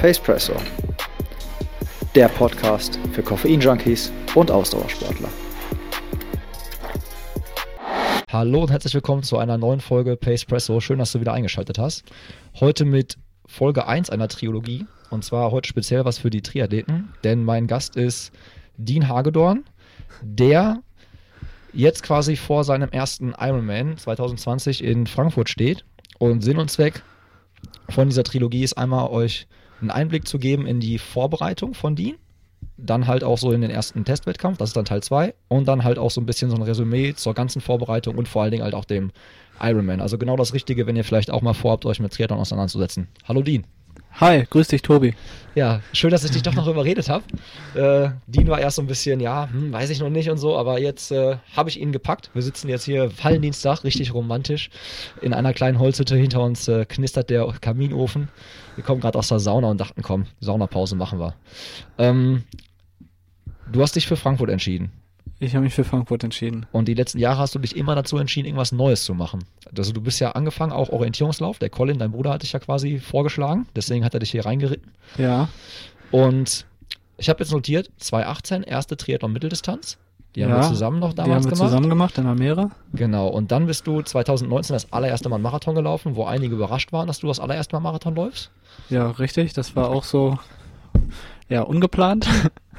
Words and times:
Pacepresso, 0.00 0.54
der 2.14 2.28
Podcast 2.30 2.98
für 3.12 3.22
Koffein-Junkies 3.22 4.10
und 4.34 4.50
Ausdauersportler. 4.50 5.28
Hallo 8.32 8.62
und 8.62 8.70
herzlich 8.70 8.94
willkommen 8.94 9.22
zu 9.22 9.36
einer 9.36 9.58
neuen 9.58 9.80
Folge 9.80 10.16
Pacepresso. 10.16 10.80
Schön, 10.80 11.00
dass 11.00 11.12
du 11.12 11.20
wieder 11.20 11.34
eingeschaltet 11.34 11.78
hast. 11.78 12.04
Heute 12.60 12.86
mit 12.86 13.18
Folge 13.44 13.86
1 13.86 14.08
einer 14.08 14.28
Trilogie 14.28 14.86
und 15.10 15.22
zwar 15.22 15.50
heute 15.50 15.68
speziell 15.68 16.06
was 16.06 16.16
für 16.16 16.30
die 16.30 16.40
Triathleten, 16.40 17.12
denn 17.22 17.44
mein 17.44 17.66
Gast 17.66 17.94
ist 17.96 18.32
Dean 18.78 19.06
Hagedorn, 19.06 19.64
der 20.22 20.82
jetzt 21.74 22.02
quasi 22.02 22.36
vor 22.36 22.64
seinem 22.64 22.88
ersten 22.88 23.34
Ironman 23.38 23.98
2020 23.98 24.82
in 24.82 25.06
Frankfurt 25.06 25.50
steht 25.50 25.84
und 26.18 26.40
Sinn 26.40 26.56
und 26.56 26.70
Zweck 26.70 27.02
von 27.90 28.08
dieser 28.08 28.24
Trilogie 28.24 28.64
ist 28.64 28.78
einmal 28.78 29.10
euch 29.10 29.46
einen 29.80 29.90
Einblick 29.90 30.26
zu 30.26 30.38
geben 30.38 30.66
in 30.66 30.80
die 30.80 30.98
Vorbereitung 30.98 31.74
von 31.74 31.96
Dean, 31.96 32.16
dann 32.76 33.06
halt 33.06 33.24
auch 33.24 33.38
so 33.38 33.52
in 33.52 33.60
den 33.60 33.70
ersten 33.70 34.04
Testwettkampf, 34.04 34.58
das 34.58 34.70
ist 34.70 34.76
dann 34.76 34.84
Teil 34.84 35.02
2 35.02 35.34
und 35.48 35.68
dann 35.68 35.84
halt 35.84 35.98
auch 35.98 36.10
so 36.10 36.20
ein 36.20 36.26
bisschen 36.26 36.50
so 36.50 36.56
ein 36.56 36.62
Resümee 36.62 37.14
zur 37.14 37.34
ganzen 37.34 37.60
Vorbereitung 37.60 38.16
und 38.16 38.28
vor 38.28 38.42
allen 38.42 38.50
Dingen 38.50 38.64
halt 38.64 38.74
auch 38.74 38.84
dem 38.84 39.10
Ironman. 39.60 40.00
Also 40.00 40.18
genau 40.18 40.36
das 40.36 40.54
Richtige, 40.54 40.86
wenn 40.86 40.96
ihr 40.96 41.04
vielleicht 41.04 41.30
auch 41.30 41.42
mal 41.42 41.54
vorhabt, 41.54 41.84
euch 41.86 42.00
mit 42.00 42.12
Triathlon 42.12 42.40
auseinanderzusetzen. 42.40 43.08
Hallo 43.26 43.42
Dean. 43.42 43.64
Hi, 44.12 44.44
grüß 44.48 44.68
dich, 44.68 44.82
Tobi. 44.82 45.14
Ja, 45.54 45.80
schön, 45.92 46.10
dass 46.10 46.24
ich 46.24 46.30
dich 46.30 46.42
doch 46.42 46.54
noch 46.54 46.66
überredet 46.68 47.08
habe. 47.08 47.24
Äh, 47.74 48.10
Dean 48.26 48.48
war 48.48 48.60
erst 48.60 48.76
so 48.76 48.82
ein 48.82 48.86
bisschen, 48.86 49.18
ja, 49.18 49.48
hm, 49.50 49.72
weiß 49.72 49.90
ich 49.90 50.00
noch 50.00 50.10
nicht 50.10 50.30
und 50.30 50.38
so, 50.38 50.56
aber 50.56 50.78
jetzt 50.78 51.10
äh, 51.10 51.38
habe 51.56 51.70
ich 51.70 51.80
ihn 51.80 51.90
gepackt. 51.90 52.30
Wir 52.34 52.42
sitzen 52.42 52.68
jetzt 52.68 52.84
hier 52.84 53.10
Fallendienstag, 53.10 53.82
richtig 53.82 54.14
romantisch. 54.14 54.70
In 55.22 55.32
einer 55.32 55.52
kleinen 55.52 55.78
Holzhütte 55.78 56.16
hinter 56.16 56.42
uns 56.42 56.68
äh, 56.68 56.84
knistert 56.84 57.30
der 57.30 57.46
Kaminofen. 57.60 58.28
Wir 58.76 58.84
kommen 58.84 59.00
gerade 59.00 59.18
aus 59.18 59.28
der 59.28 59.40
Sauna 59.40 59.68
und 59.68 59.80
dachten, 59.80 60.02
komm, 60.02 60.26
Saunapause 60.40 60.96
machen 60.96 61.18
wir. 61.18 61.34
Ähm, 61.98 62.44
du 63.72 63.82
hast 63.82 63.96
dich 63.96 64.06
für 64.06 64.16
Frankfurt 64.16 64.50
entschieden. 64.50 64.92
Ich 65.42 65.54
habe 65.54 65.64
mich 65.64 65.74
für 65.74 65.84
Frankfurt 65.84 66.22
entschieden. 66.22 66.66
Und 66.70 66.86
die 66.86 66.94
letzten 66.94 67.18
Jahre 67.18 67.38
hast 67.38 67.54
du 67.54 67.58
dich 67.58 67.74
immer 67.74 67.94
dazu 67.94 68.18
entschieden, 68.18 68.46
irgendwas 68.46 68.72
Neues 68.72 69.04
zu 69.04 69.14
machen. 69.14 69.44
Also 69.74 69.92
du 69.92 70.02
bist 70.02 70.20
ja 70.20 70.32
angefangen, 70.32 70.70
auch 70.70 70.90
Orientierungslauf. 70.90 71.58
Der 71.58 71.70
Colin, 71.70 71.98
dein 71.98 72.12
Bruder, 72.12 72.30
hat 72.32 72.42
dich 72.42 72.52
ja 72.52 72.58
quasi 72.58 72.98
vorgeschlagen. 72.98 73.66
Deswegen 73.74 74.04
hat 74.04 74.12
er 74.12 74.20
dich 74.20 74.30
hier 74.30 74.44
reingeritten. 74.44 74.92
Ja. 75.16 75.48
Und 76.10 76.66
ich 77.16 77.30
habe 77.30 77.40
jetzt 77.42 77.52
notiert, 77.52 77.90
2018, 77.98 78.62
erste 78.64 78.98
Triathlon-Mitteldistanz. 78.98 79.96
Die 80.34 80.44
haben 80.44 80.50
ja, 80.50 80.58
wir 80.58 80.68
zusammen 80.68 81.00
noch 81.00 81.14
Die 81.14 81.22
haben 81.22 81.28
damals 81.30 81.46
wir 81.46 81.52
gemacht. 81.52 81.68
zusammen 81.68 81.88
gemacht 81.88 82.18
in 82.18 82.26
Almere. 82.26 82.70
Genau. 82.92 83.28
Und 83.28 83.50
dann 83.50 83.66
bist 83.66 83.86
du 83.86 84.02
2019 84.02 84.74
das 84.74 84.92
allererste 84.92 85.30
Mal 85.30 85.36
einen 85.36 85.42
Marathon 85.42 85.74
gelaufen, 85.74 86.16
wo 86.16 86.24
einige 86.24 86.54
überrascht 86.54 86.92
waren, 86.92 87.06
dass 87.06 87.18
du 87.18 87.26
das 87.26 87.40
allererste 87.40 87.74
Mal 87.76 87.80
Marathon 87.80 88.14
läufst. 88.14 88.50
Ja, 88.90 89.10
richtig. 89.10 89.54
Das 89.54 89.74
war 89.74 89.88
auch 89.88 90.04
so, 90.04 90.38
ja, 91.48 91.62
ungeplant. 91.62 92.28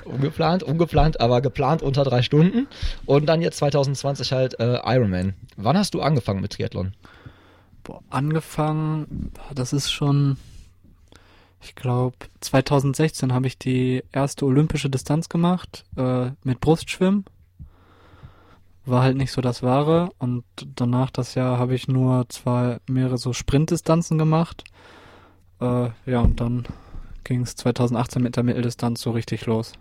Ungeplant, 0.06 0.64
ungeplant, 0.64 1.20
aber 1.20 1.42
geplant 1.42 1.82
unter 1.82 2.04
drei 2.04 2.22
Stunden. 2.22 2.68
Und 3.06 3.26
dann 3.28 3.42
jetzt 3.42 3.58
2020 3.58 4.32
halt 4.32 4.60
äh, 4.60 4.80
Ironman. 4.84 5.34
Wann 5.58 5.78
hast 5.78 5.94
du 5.94 6.02
angefangen 6.02 6.42
mit 6.42 6.54
Triathlon? 6.54 6.94
Boah, 7.84 8.02
angefangen, 8.10 9.32
das 9.54 9.74
ist 9.74 9.92
schon, 9.92 10.38
ich 11.62 11.76
glaube, 11.76 12.16
2016 12.42 13.34
habe 13.34 13.48
ich 13.48 13.58
die 13.58 14.04
erste 14.12 14.46
olympische 14.46 14.90
Distanz 14.90 15.30
gemacht 15.30 15.84
äh, 15.98 16.32
mit 16.44 16.60
Brustschwimmen. 16.60 17.26
War 18.86 19.04
halt 19.04 19.18
nicht 19.18 19.32
so 19.32 19.42
das 19.42 19.64
Wahre. 19.64 20.10
Und 20.20 20.44
danach 20.76 21.12
das 21.12 21.36
Jahr 21.36 21.58
habe 21.58 21.76
ich 21.76 21.88
nur 21.88 22.28
zwei 22.30 22.80
mehrere 22.88 23.18
so 23.18 23.34
Sprintdistanzen 23.34 24.18
gemacht. 24.18 24.64
Äh, 25.60 25.90
ja, 26.06 26.20
und 26.20 26.40
dann 26.40 26.66
ging 27.24 27.42
es 27.42 27.56
2018 27.56 28.22
mit 28.22 28.36
der 28.36 28.44
Mitteldistanz 28.44 29.02
so 29.02 29.12
richtig 29.12 29.46
los. 29.46 29.74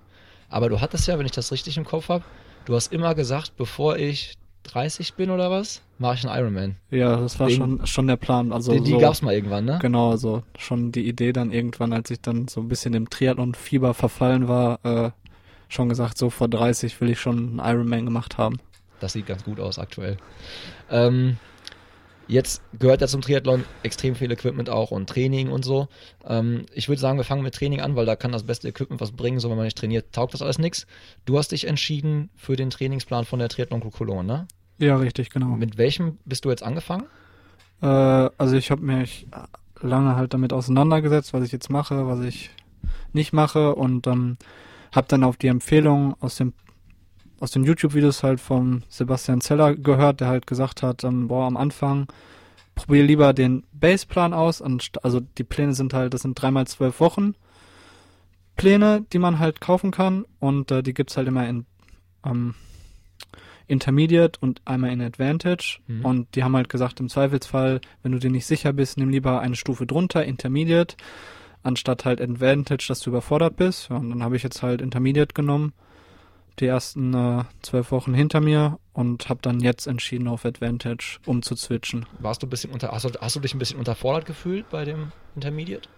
Aber 0.50 0.69
du 0.69 0.81
hattest 0.81 1.06
ja, 1.09 1.19
wenn 1.19 1.27
ich 1.27 1.33
das 1.33 1.53
richtig 1.53 1.77
im 1.78 1.84
Kopf 1.84 2.09
habe, 2.09 2.25
du 2.66 2.75
hast 2.75 2.93
immer 2.93 3.15
gesagt, 3.15 3.56
bevor 3.56 3.97
ich 3.97 4.34
30 4.65 5.15
bin 5.15 5.31
oder 5.31 5.50
was, 5.50 5.81
mache 5.99 6.16
ich 6.16 6.27
einen 6.28 6.38
Ironman. 6.38 6.77
Ja, 6.91 7.16
das 7.16 7.38
war 7.41 7.49
Den- 7.49 7.56
schon, 7.56 7.87
schon 7.87 8.06
der 8.09 8.16
Plan. 8.16 8.53
Also 8.53 8.72
die 8.72 8.81
die 8.83 8.91
so, 8.91 8.99
gab's 8.99 9.22
mal 9.22 9.33
irgendwann, 9.33 9.65
ne? 9.65 9.78
Genau, 9.81 10.10
also 10.10 10.43
schon 10.59 10.93
die 10.93 11.09
Idee 11.09 11.33
dann 11.33 11.50
irgendwann, 11.50 11.93
als 11.93 12.10
ich 12.10 12.21
dann 12.21 12.49
so 12.49 12.60
ein 12.60 12.69
bisschen 12.69 12.93
im 12.94 13.09
Triathlon-Fieber 13.09 13.94
verfallen 13.94 14.49
war, 14.49 14.78
äh, 14.84 15.10
schon 15.69 15.89
gesagt, 15.89 16.19
so 16.19 16.31
vor 16.31 16.49
30 16.49 17.00
will 17.00 17.10
ich 17.10 17.21
schon 17.21 17.59
einen 17.60 17.77
Ironman 17.77 18.05
gemacht 18.05 18.37
haben. 18.37 18.59
Das 18.99 19.15
sieht 19.15 19.27
ganz 19.27 19.44
gut 19.44 19.60
aus 19.60 19.78
aktuell. 19.78 20.19
Ähm, 20.91 21.39
jetzt 22.31 22.63
gehört 22.79 23.01
ja 23.01 23.09
zum 23.09 23.21
Triathlon 23.21 23.65
extrem 23.83 24.15
viel 24.15 24.31
Equipment 24.31 24.71
auch 24.71 24.91
und 24.91 25.09
Training 25.09 25.51
und 25.51 25.65
so. 25.65 25.89
Ähm, 26.25 26.67
ich 26.73 26.89
würde 26.89 27.01
sagen, 27.01 27.19
wir 27.19 27.25
fangen 27.25 27.43
mit 27.43 27.55
Training 27.55 27.81
an, 27.81 27.97
weil 27.97 28.07
da 28.07 28.17
kann 28.17 28.33
das 28.33 28.45
beste 28.45 28.69
Equipment 28.69 29.01
was 29.01 29.13
bringen. 29.13 29.41
So, 29.41 29.51
wenn 29.51 29.57
man 29.57 29.67
nicht 29.67 29.77
trainiert, 29.77 30.13
taugt 30.13 30.35
das 30.35 30.43
alles 30.43 30.59
nichts. 30.59 30.87
Du 31.25 31.37
hast 31.39 31.53
dich 31.53 31.67
entschieden 31.67 32.31
für 32.37 32.57
den 32.57 32.71
Trainingsplan 32.71 33.25
von 33.25 33.41
der 33.41 33.49
Triathlon 33.49 33.81
Cologne, 33.91 34.25
ne? 34.25 34.49
Ja, 34.79 34.97
richtig, 34.97 35.31
genau. 35.31 35.57
Mit 35.57 35.77
welchem 35.77 36.19
bist 36.25 36.45
du 36.45 36.51
jetzt 36.51 36.63
angefangen? 36.63 37.05
Äh, 37.83 37.87
also 37.87 38.57
ich 38.57 38.71
habe 38.71 38.83
mich 38.83 39.27
lange 39.81 40.17
halt 40.17 40.33
damit 40.33 40.53
auseinandergesetzt, 40.53 41.33
was 41.33 41.45
ich 41.45 41.53
jetzt 41.53 41.71
mache, 41.71 42.07
was 42.07 42.21
ich 42.21 42.51
nicht 43.13 43.33
mache 43.33 43.75
und 43.75 44.07
ähm, 44.07 44.37
habe 44.95 45.09
dann 45.09 45.25
auf 45.25 45.37
die 45.37 45.49
Empfehlung 45.49 46.15
aus 46.21 46.37
dem 46.37 46.55
aus 47.41 47.51
den 47.51 47.65
YouTube-Videos 47.65 48.23
halt 48.23 48.39
von 48.39 48.84
Sebastian 48.89 49.41
Zeller 49.41 49.75
gehört, 49.75 50.21
der 50.21 50.28
halt 50.28 50.47
gesagt 50.47 50.83
hat, 50.83 51.03
ähm, 51.05 51.27
boah, 51.28 51.47
am 51.47 51.56
Anfang 51.56 52.06
probier 52.75 53.03
lieber 53.03 53.33
den 53.33 53.65
Baseplan 53.73 54.33
aus. 54.33 54.62
anst- 54.62 55.03
Also 55.05 55.21
die 55.21 55.45
Pläne 55.45 55.75
sind 55.75 55.93
halt, 55.93 56.15
das 56.15 56.23
sind 56.23 56.41
dreimal 56.41 56.67
zwölf 56.67 57.01
Wochen 57.01 57.34
Pläne, 58.56 59.05
die 59.12 59.19
man 59.19 59.39
halt 59.39 59.61
kaufen 59.61 59.91
kann 59.91 60.25
und 60.39 60.71
äh, 60.71 60.83
die 60.83 60.93
gibt's 60.95 61.17
halt 61.17 61.28
immer 61.28 61.49
in 61.49 61.65
ähm, 62.27 62.55
Intermediate 63.67 64.39
und 64.41 64.61
einmal 64.65 64.91
in 64.91 65.01
Advantage. 65.01 65.78
Mhm. 65.87 66.05
Und 66.05 66.34
die 66.34 66.43
haben 66.45 66.57
halt 66.57 66.69
gesagt, 66.69 67.01
im 67.01 67.09
Zweifelsfall, 67.09 67.81
wenn 68.03 68.12
du 68.12 68.19
dir 68.19 68.31
nicht 68.31 68.47
sicher 68.47 68.72
bist, 68.72 68.99
nimm 68.99 69.09
lieber 69.11 69.41
eine 69.41 69.55
Stufe 69.57 69.87
drunter, 69.87 70.25
Intermediate, 70.25 70.97
anstatt 71.62 72.05
halt 72.05 72.21
Advantage, 72.21 72.87
dass 72.89 73.01
du 73.01 73.11
überfordert 73.11 73.57
bist. 73.57 73.89
Ja, 73.89 73.97
und 73.97 74.11
dann 74.11 74.22
habe 74.22 74.37
ich 74.37 74.43
jetzt 74.43 74.62
halt 74.62 74.83
Intermediate 74.83 75.34
genommen, 75.34 75.72
die 76.60 76.66
ersten 76.66 77.15
äh, 77.15 77.44
zwölf 77.62 77.91
Wochen 77.91 78.15
hinter 78.15 78.41
mir 78.41 78.78
und 78.93 79.28
habe 79.28 79.41
dann 79.43 79.60
jetzt 79.60 79.87
entschieden, 79.87 80.28
auf 80.28 80.44
Advantage 80.44 81.19
umzuzwitschen. 81.26 82.06
Warst 82.19 82.43
du 82.43 82.47
ein 82.47 82.50
bisschen 82.50 82.71
unter, 82.71 82.91
hast 82.93 83.04
du, 83.04 83.10
hast 83.21 83.37
du 83.37 83.41
dich 83.41 83.54
ein 83.54 83.59
bisschen 83.59 83.78
unterfordert 83.78 84.26
gefühlt 84.26 84.69
bei 84.71 84.84
dem 84.84 85.12
Intermediate? 85.34 85.88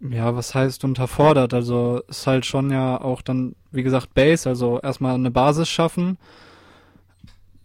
Ja, 0.00 0.34
was 0.34 0.54
heißt 0.54 0.84
unterfordert? 0.84 1.54
Also 1.54 2.02
ist 2.08 2.26
halt 2.26 2.46
schon 2.46 2.70
ja 2.70 3.00
auch 3.00 3.22
dann, 3.22 3.54
wie 3.70 3.82
gesagt, 3.82 4.14
Base, 4.14 4.48
also 4.48 4.80
erstmal 4.80 5.14
eine 5.14 5.30
Basis 5.30 5.68
schaffen. 5.68 6.18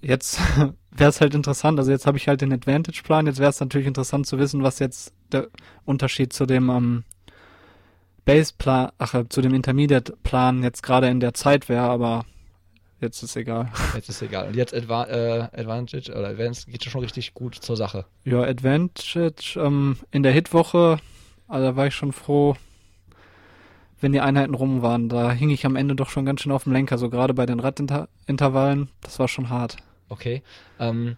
Jetzt 0.02 0.40
wäre 0.92 1.10
es 1.10 1.22
halt 1.22 1.34
interessant, 1.34 1.80
also 1.80 1.92
jetzt 1.92 2.06
habe 2.06 2.18
ich 2.18 2.28
halt 2.28 2.42
den 2.42 2.54
Advantage-Plan, 2.54 3.26
jetzt 3.26 3.40
wäre 3.40 3.50
es 3.50 3.60
natürlich 3.60 3.88
interessant 3.88 4.28
zu 4.28 4.38
wissen, 4.38 4.62
was 4.62 4.80
jetzt 4.80 5.14
der 5.32 5.48
Unterschied 5.86 6.34
zu 6.34 6.46
dem 6.46 6.70
ähm, 6.70 7.04
Base-Plan, 8.26 8.92
ach, 8.98 9.14
äh, 9.14 9.28
zu 9.30 9.42
dem 9.42 9.54
Intermediate-Plan 9.54 10.64
jetzt 10.64 10.84
gerade 10.84 11.08
in 11.08 11.20
der 11.20 11.34
Zeit 11.34 11.70
wäre, 11.70 11.84
aber 11.84 12.26
jetzt 13.02 13.22
ist 13.22 13.36
egal. 13.36 13.70
Jetzt 13.96 14.10
ist 14.10 14.22
egal. 14.22 14.48
Und 14.48 14.56
jetzt 14.56 14.74
Adva 14.74 15.06
äh, 15.06 15.42
Advantage 15.52 16.12
oder 16.12 16.30
Advanced 16.30 16.68
geht 16.68 16.86
schon 16.86 17.02
richtig 17.02 17.34
gut 17.34 17.56
zur 17.56 17.76
Sache. 17.76 18.06
Ja, 18.24 18.42
Advantage 18.42 19.60
ähm, 19.60 19.98
in 20.12 20.24
der 20.24 20.32
Hitwoche, 20.32 21.00
also 21.50 21.66
da 21.68 21.76
war 21.76 21.88
ich 21.88 21.96
schon 21.96 22.14
froh, 22.14 22.56
wenn 24.00 24.14
die 24.14 24.22
Einheiten 24.22 24.54
rum 24.54 24.82
waren. 24.82 25.10
Da 25.10 25.32
hing 25.32 25.50
ich 25.50 25.66
am 25.66 25.76
Ende 25.76 25.96
doch 25.96 26.10
schon 26.10 26.26
ganz 26.26 26.42
schön 26.42 26.52
auf 26.52 26.64
dem 26.64 26.74
Lenker, 26.74 26.98
so 26.98 27.10
gerade 27.10 27.34
bei 27.34 27.46
den 27.46 27.60
Radintervallen. 27.60 28.90
Das 29.02 29.20
war 29.20 29.28
schon 29.28 29.50
hart. 29.50 29.78
Okay. 30.10 30.44
Ähm, 30.80 31.18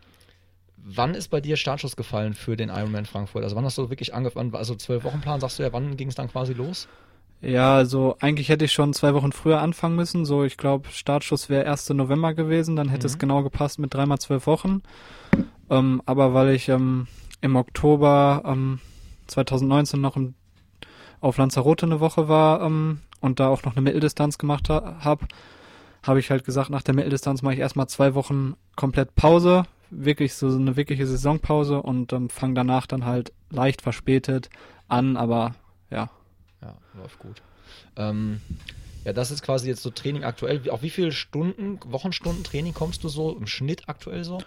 wann 0.87 1.15
ist 1.15 1.29
bei 1.29 1.41
dir 1.41 1.57
Startschuss 1.57 1.95
gefallen 1.95 2.33
für 2.33 2.55
den 2.55 2.69
Ironman 2.69 3.05
Frankfurt? 3.05 3.43
Also 3.43 3.55
wann 3.55 3.65
hast 3.65 3.77
du 3.77 3.89
wirklich 3.89 4.13
angefangen? 4.13 4.53
Also 4.55 4.75
zwölf 4.75 5.03
Wochenplan, 5.03 5.39
sagst 5.39 5.59
du 5.59 5.63
ja, 5.63 5.73
wann 5.73 5.97
ging 5.97 6.07
es 6.09 6.15
dann 6.15 6.29
quasi 6.29 6.53
los? 6.53 6.87
Ja, 7.41 7.75
also 7.75 8.15
eigentlich 8.21 8.49
hätte 8.49 8.65
ich 8.65 8.71
schon 8.71 8.93
zwei 8.93 9.13
Wochen 9.13 9.31
früher 9.31 9.61
anfangen 9.61 9.95
müssen. 9.95 10.25
So, 10.25 10.43
ich 10.43 10.57
glaube, 10.57 10.89
Startschuss 10.89 11.49
wäre 11.49 11.69
1. 11.69 11.89
November 11.89 12.33
gewesen. 12.33 12.75
Dann 12.75 12.89
hätte 12.89 13.07
Mhm. 13.07 13.13
es 13.13 13.19
genau 13.19 13.43
gepasst 13.43 13.79
mit 13.79 13.93
dreimal 13.93 14.19
zwölf 14.19 14.47
Wochen. 14.47 14.81
Ähm, 15.69 16.01
aber 16.05 16.33
weil 16.33 16.49
ich 16.51 16.69
ähm, 16.69 17.07
im 17.41 17.55
Oktober 17.55 18.43
ähm, 18.45 18.79
2019 19.27 19.99
noch 19.99 20.15
im, 20.15 20.35
auf 21.19 21.37
Lanzarote 21.37 21.85
eine 21.87 21.99
Woche 21.99 22.27
war 22.29 22.61
ähm, 22.61 22.99
und 23.21 23.39
da 23.39 23.47
auch 23.49 23.63
noch 23.63 23.73
eine 23.73 23.81
Mitteldistanz 23.81 24.37
gemacht 24.37 24.69
ha 24.69 24.97
habe, 25.01 25.25
habe 26.03 26.19
ich 26.19 26.29
halt 26.29 26.45
gesagt, 26.45 26.69
nach 26.69 26.83
der 26.83 26.93
Mitteldistanz 26.93 27.41
mache 27.41 27.55
ich 27.55 27.59
erstmal 27.59 27.87
zwei 27.87 28.13
Wochen 28.13 28.55
komplett 28.75 29.15
Pause. 29.15 29.63
Wirklich 29.89 30.33
so 30.33 30.47
eine 30.47 30.75
wirkliche 30.75 31.05
Saisonpause 31.07 31.81
und 31.81 32.11
ähm, 32.13 32.29
fange 32.29 32.53
danach 32.55 32.87
dann 32.87 33.05
halt 33.05 33.31
leicht 33.49 33.81
verspätet 33.81 34.49
an, 34.87 35.17
aber 35.17 35.55
ja, 35.89 36.09
Ja, 36.61 36.75
läuft 36.93 37.19
gut. 37.19 37.41
Ähm, 37.95 38.41
ja, 39.05 39.13
das 39.13 39.31
ist 39.31 39.43
quasi 39.43 39.67
jetzt 39.69 39.83
so 39.83 39.91
Training 39.91 40.23
aktuell. 40.23 40.67
Auf 40.69 40.81
wie 40.81 40.89
viele 40.89 41.11
Stunden, 41.11 41.79
Wochenstunden 41.85 42.43
Training 42.43 42.73
kommst 42.73 43.03
du 43.03 43.09
so 43.09 43.35
im 43.37 43.47
Schnitt 43.47 43.87
aktuell 43.87 44.23
so? 44.23 44.45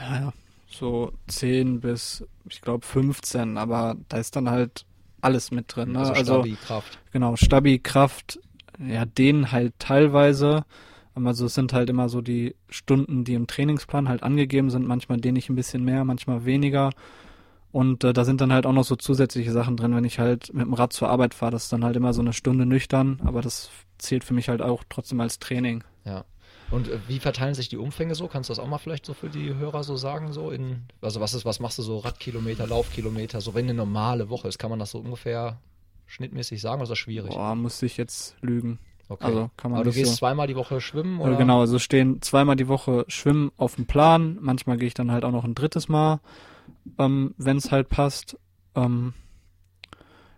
Ja, 0.00 0.20
ja. 0.20 0.32
So 0.66 1.12
10 1.26 1.80
bis, 1.80 2.24
ich 2.48 2.60
glaube, 2.60 2.86
15, 2.86 3.58
aber 3.58 3.96
da 4.08 4.18
ist 4.18 4.36
dann 4.36 4.48
halt 4.50 4.86
alles 5.20 5.50
mit 5.50 5.74
drin. 5.74 5.92
Ne? 5.92 5.98
Also, 5.98 6.14
Also, 6.14 6.32
Stabi, 6.34 6.56
Kraft. 6.56 6.98
genau, 7.12 7.36
Stabi, 7.36 7.78
Kraft, 7.80 8.38
ja, 8.78 9.04
den 9.04 9.52
halt 9.52 9.74
teilweise. 9.78 10.64
Also 11.14 11.46
es 11.46 11.54
sind 11.54 11.72
halt 11.72 11.90
immer 11.90 12.08
so 12.08 12.20
die 12.20 12.54
Stunden, 12.68 13.24
die 13.24 13.34
im 13.34 13.46
Trainingsplan 13.46 14.08
halt 14.08 14.22
angegeben 14.22 14.70
sind. 14.70 14.86
Manchmal 14.86 15.18
dehne 15.18 15.38
ich 15.38 15.48
ein 15.48 15.56
bisschen 15.56 15.84
mehr, 15.84 16.04
manchmal 16.04 16.44
weniger. 16.44 16.90
Und 17.72 18.02
äh, 18.04 18.12
da 18.12 18.24
sind 18.24 18.40
dann 18.40 18.52
halt 18.52 18.66
auch 18.66 18.72
noch 18.72 18.84
so 18.84 18.96
zusätzliche 18.96 19.52
Sachen 19.52 19.76
drin, 19.76 19.94
wenn 19.94 20.04
ich 20.04 20.18
halt 20.18 20.52
mit 20.52 20.66
dem 20.66 20.74
Rad 20.74 20.92
zur 20.92 21.08
Arbeit 21.08 21.34
fahre. 21.34 21.52
Das 21.52 21.64
ist 21.64 21.72
dann 21.72 21.84
halt 21.84 21.96
immer 21.96 22.12
so 22.12 22.20
eine 22.20 22.32
Stunde 22.32 22.66
nüchtern, 22.66 23.20
aber 23.24 23.42
das 23.42 23.70
zählt 23.98 24.24
für 24.24 24.34
mich 24.34 24.48
halt 24.48 24.62
auch 24.62 24.82
trotzdem 24.88 25.20
als 25.20 25.38
Training. 25.38 25.84
Ja. 26.04 26.24
Und 26.70 26.88
äh, 26.88 26.98
wie 27.08 27.18
verteilen 27.18 27.54
sich 27.54 27.68
die 27.68 27.76
Umfänge 27.76 28.14
so? 28.14 28.28
Kannst 28.28 28.48
du 28.48 28.52
das 28.52 28.58
auch 28.58 28.68
mal 28.68 28.78
vielleicht 28.78 29.06
so 29.06 29.14
für 29.14 29.28
die 29.28 29.54
Hörer 29.54 29.84
so 29.84 29.96
sagen? 29.96 30.32
So 30.32 30.50
in, 30.50 30.84
also 31.00 31.20
was 31.20 31.34
ist, 31.34 31.44
was 31.44 31.60
machst 31.60 31.78
du 31.78 31.82
so 31.82 31.98
Radkilometer, 31.98 32.66
Laufkilometer, 32.66 33.40
so 33.40 33.54
wenn 33.54 33.64
eine 33.64 33.74
normale 33.74 34.28
Woche 34.30 34.48
ist, 34.48 34.58
kann 34.58 34.70
man 34.70 34.78
das 34.78 34.92
so 34.92 34.98
ungefähr 34.98 35.58
schnittmäßig 36.06 36.60
sagen 36.60 36.76
oder 36.76 36.84
ist 36.84 36.90
das 36.90 36.98
schwierig? 36.98 37.32
Boah, 37.32 37.54
muss 37.54 37.82
ich 37.82 37.96
jetzt 37.96 38.36
lügen. 38.40 38.78
Okay. 39.10 39.24
Also 39.24 39.50
kann 39.56 39.72
man 39.72 39.80
Aber 39.80 39.90
du 39.90 39.94
gehst 39.94 40.12
so. 40.12 40.18
zweimal 40.18 40.46
die 40.46 40.54
Woche 40.54 40.80
schwimmen 40.80 41.18
Äh, 41.18 41.24
oder? 41.24 41.36
Genau, 41.36 41.60
also 41.60 41.80
stehen 41.80 42.22
zweimal 42.22 42.54
die 42.54 42.68
Woche 42.68 43.04
Schwimmen 43.08 43.50
auf 43.56 43.74
dem 43.74 43.86
Plan. 43.86 44.38
Manchmal 44.40 44.76
gehe 44.76 44.86
ich 44.86 44.94
dann 44.94 45.10
halt 45.10 45.24
auch 45.24 45.32
noch 45.32 45.44
ein 45.44 45.56
drittes 45.56 45.88
Mal, 45.88 46.20
ähm, 46.96 47.34
wenn 47.36 47.56
es 47.56 47.72
halt 47.72 47.88
passt. 47.88 48.38
Ähm, 48.76 49.14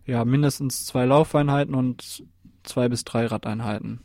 ja, 0.06 0.24
mindestens 0.24 0.86
zwei 0.86 1.04
Laufeinheiten 1.04 1.74
und 1.74 2.24
zwei 2.62 2.88
bis 2.88 3.04
drei 3.04 3.26
Radeinheiten. 3.26 4.00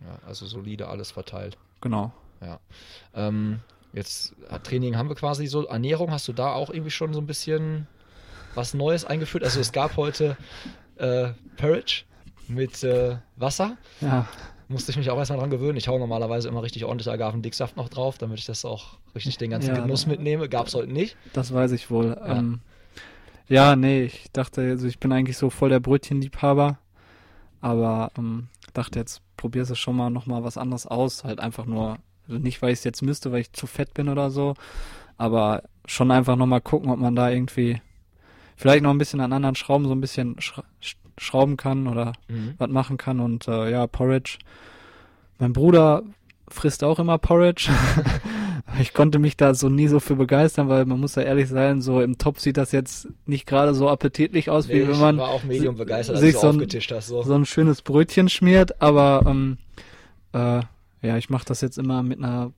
Ja, 0.00 0.18
also 0.26 0.46
solide 0.46 0.88
alles 0.88 1.12
verteilt. 1.12 1.56
Genau. 1.80 2.12
Ähm, 3.14 3.60
jetzt 3.92 4.34
äh, 4.50 4.58
Training 4.58 4.96
haben 4.96 5.08
wir 5.08 5.16
quasi 5.16 5.46
so. 5.46 5.64
Ernährung 5.66 6.10
hast 6.10 6.26
du 6.26 6.32
da 6.32 6.52
auch 6.52 6.70
irgendwie 6.70 6.90
schon 6.90 7.14
so 7.14 7.20
ein 7.20 7.26
bisschen 7.26 7.86
was 8.56 8.74
Neues 8.74 9.04
eingeführt? 9.04 9.44
Also 9.44 9.60
es 9.60 9.70
gab 9.70 9.96
heute 9.96 10.36
äh, 10.96 11.28
Porridge 11.56 12.02
mit 12.48 12.82
äh, 12.82 13.16
Wasser. 13.36 13.76
Ja, 14.00 14.26
Musste 14.70 14.90
ich 14.90 14.98
mich 14.98 15.08
auch 15.08 15.16
erstmal 15.18 15.38
dran 15.38 15.48
gewöhnen. 15.48 15.78
Ich 15.78 15.88
hau 15.88 15.98
normalerweise 15.98 16.46
immer 16.48 16.62
richtig 16.62 16.84
ordentlich 16.84 17.10
Agavendicksaft 17.10 17.76
noch 17.76 17.88
drauf, 17.88 18.18
damit 18.18 18.38
ich 18.38 18.44
das 18.44 18.66
auch 18.66 18.98
richtig 19.14 19.38
den 19.38 19.50
ganzen 19.50 19.74
Ja, 19.74 19.80
Genuss 19.80 20.06
mitnehme. 20.06 20.48
Gab's 20.50 20.74
heute 20.74 20.92
nicht. 20.92 21.16
das 21.32 21.54
weiß 21.54 21.72
ich 21.72 21.90
wohl. 21.90 22.08
Ja. 22.20 22.36
Ähm, 22.36 22.60
ja 23.48 23.76
nee, 23.76 24.02
ich 24.04 24.30
dachte, 24.32 24.60
also 24.60 24.86
ich 24.86 24.98
bin 24.98 25.10
eigentlich 25.12 25.38
so 25.38 25.48
voll 25.48 25.70
der 25.70 25.80
Brötchenliebhaber. 25.80 26.78
Aber 27.62 28.12
ähm, 28.18 28.48
dachte 28.74 28.98
jetzt, 28.98 29.22
probierst 29.38 29.70
du 29.70 29.74
schon 29.74 29.96
mal 29.96 30.10
nochmal 30.10 30.44
was 30.44 30.58
anderes 30.58 30.86
aus. 30.86 31.24
Halt 31.24 31.40
einfach 31.40 31.64
nur, 31.64 31.96
also 32.28 32.38
nicht, 32.38 32.60
weil 32.60 32.72
ich 32.72 32.80
es 32.80 32.84
jetzt 32.84 33.00
müsste, 33.02 33.32
weil 33.32 33.40
ich 33.40 33.52
zu 33.54 33.66
fett 33.66 33.94
bin 33.94 34.10
oder 34.10 34.30
so. 34.30 34.54
Aber 35.16 35.62
schon 35.86 36.10
einfach 36.10 36.36
nochmal 36.36 36.60
gucken, 36.60 36.90
ob 36.90 36.98
man 36.98 37.16
da 37.16 37.30
irgendwie 37.30 37.80
vielleicht 38.56 38.82
noch 38.82 38.90
ein 38.90 38.98
bisschen 38.98 39.20
an 39.20 39.32
anderen 39.32 39.54
Schrauben 39.54 39.86
so 39.86 39.92
ein 39.92 40.00
bisschen 40.02 40.36
schrauben 41.20 41.56
kann 41.56 41.86
oder 41.86 42.12
Mhm. 42.28 42.54
was 42.58 42.68
machen 42.70 42.96
kann. 42.98 43.20
Und 43.20 43.48
äh, 43.48 43.70
ja, 43.70 43.86
Porridge. 43.86 44.38
Mein 45.38 45.52
Bruder 45.52 46.02
frisst 46.48 46.82
auch 46.84 46.98
immer 46.98 47.18
Porridge. 47.18 47.70
ich 48.80 48.92
konnte 48.94 49.18
mich 49.18 49.36
da 49.36 49.54
so 49.54 49.68
nie 49.68 49.86
so 49.88 50.00
für 50.00 50.16
begeistern, 50.16 50.68
weil 50.68 50.84
man 50.86 50.98
muss 51.00 51.14
ja 51.14 51.22
ehrlich 51.22 51.48
sein, 51.48 51.80
so 51.80 52.00
im 52.00 52.18
Top 52.18 52.38
sieht 52.40 52.56
das 52.56 52.72
jetzt 52.72 53.08
nicht 53.26 53.46
gerade 53.46 53.74
so 53.74 53.88
appetitlich 53.88 54.50
aus, 54.50 54.66
Nee, 54.68 54.74
wie 54.74 54.88
wenn 54.88 54.98
man 54.98 55.20
sich 56.20 56.34
so 56.36 56.48
ein- 56.48 56.58
hast. 56.92 57.06
So. 57.08 57.22
so 57.22 57.34
ein 57.34 57.44
schönes 57.46 57.82
Brötchen 57.82 58.28
schmiert. 58.28 58.80
Aber 58.82 59.24
ähm, 59.26 59.58
äh, 60.32 60.60
ja, 61.02 61.16
ich 61.16 61.30
mache 61.30 61.44
das 61.46 61.60
jetzt 61.60 61.78
immer 61.78 62.02
mit 62.02 62.18
einer 62.18 62.52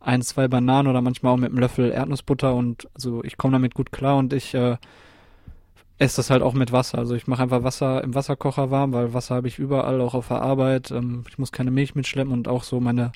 ein, 0.00 0.22
zwei 0.22 0.46
Bananen 0.46 0.88
oder 0.88 1.00
manchmal 1.00 1.32
auch 1.32 1.36
mit 1.38 1.50
einem 1.50 1.58
Löffel 1.58 1.90
Erdnussbutter 1.90 2.54
und 2.54 2.86
also 2.94 3.24
ich 3.24 3.36
komme 3.36 3.52
damit 3.52 3.74
gut 3.74 3.90
klar 3.90 4.16
und 4.18 4.32
ich 4.32 4.54
äh, 4.54 4.76
esse 5.98 6.16
das 6.16 6.30
halt 6.30 6.42
auch 6.42 6.52
mit 6.52 6.72
Wasser. 6.72 6.98
Also 6.98 7.14
ich 7.14 7.26
mache 7.26 7.42
einfach 7.42 7.62
Wasser 7.62 8.02
im 8.04 8.14
Wasserkocher 8.14 8.70
warm, 8.70 8.92
weil 8.92 9.14
Wasser 9.14 9.34
habe 9.36 9.48
ich 9.48 9.58
überall, 9.58 10.00
auch 10.00 10.14
auf 10.14 10.28
der 10.28 10.42
Arbeit. 10.42 10.90
Ähm, 10.90 11.24
ich 11.28 11.38
muss 11.38 11.52
keine 11.52 11.70
Milch 11.70 11.94
mitschleppen 11.94 12.32
und 12.32 12.48
auch 12.48 12.62
so 12.64 12.80
meine 12.80 13.12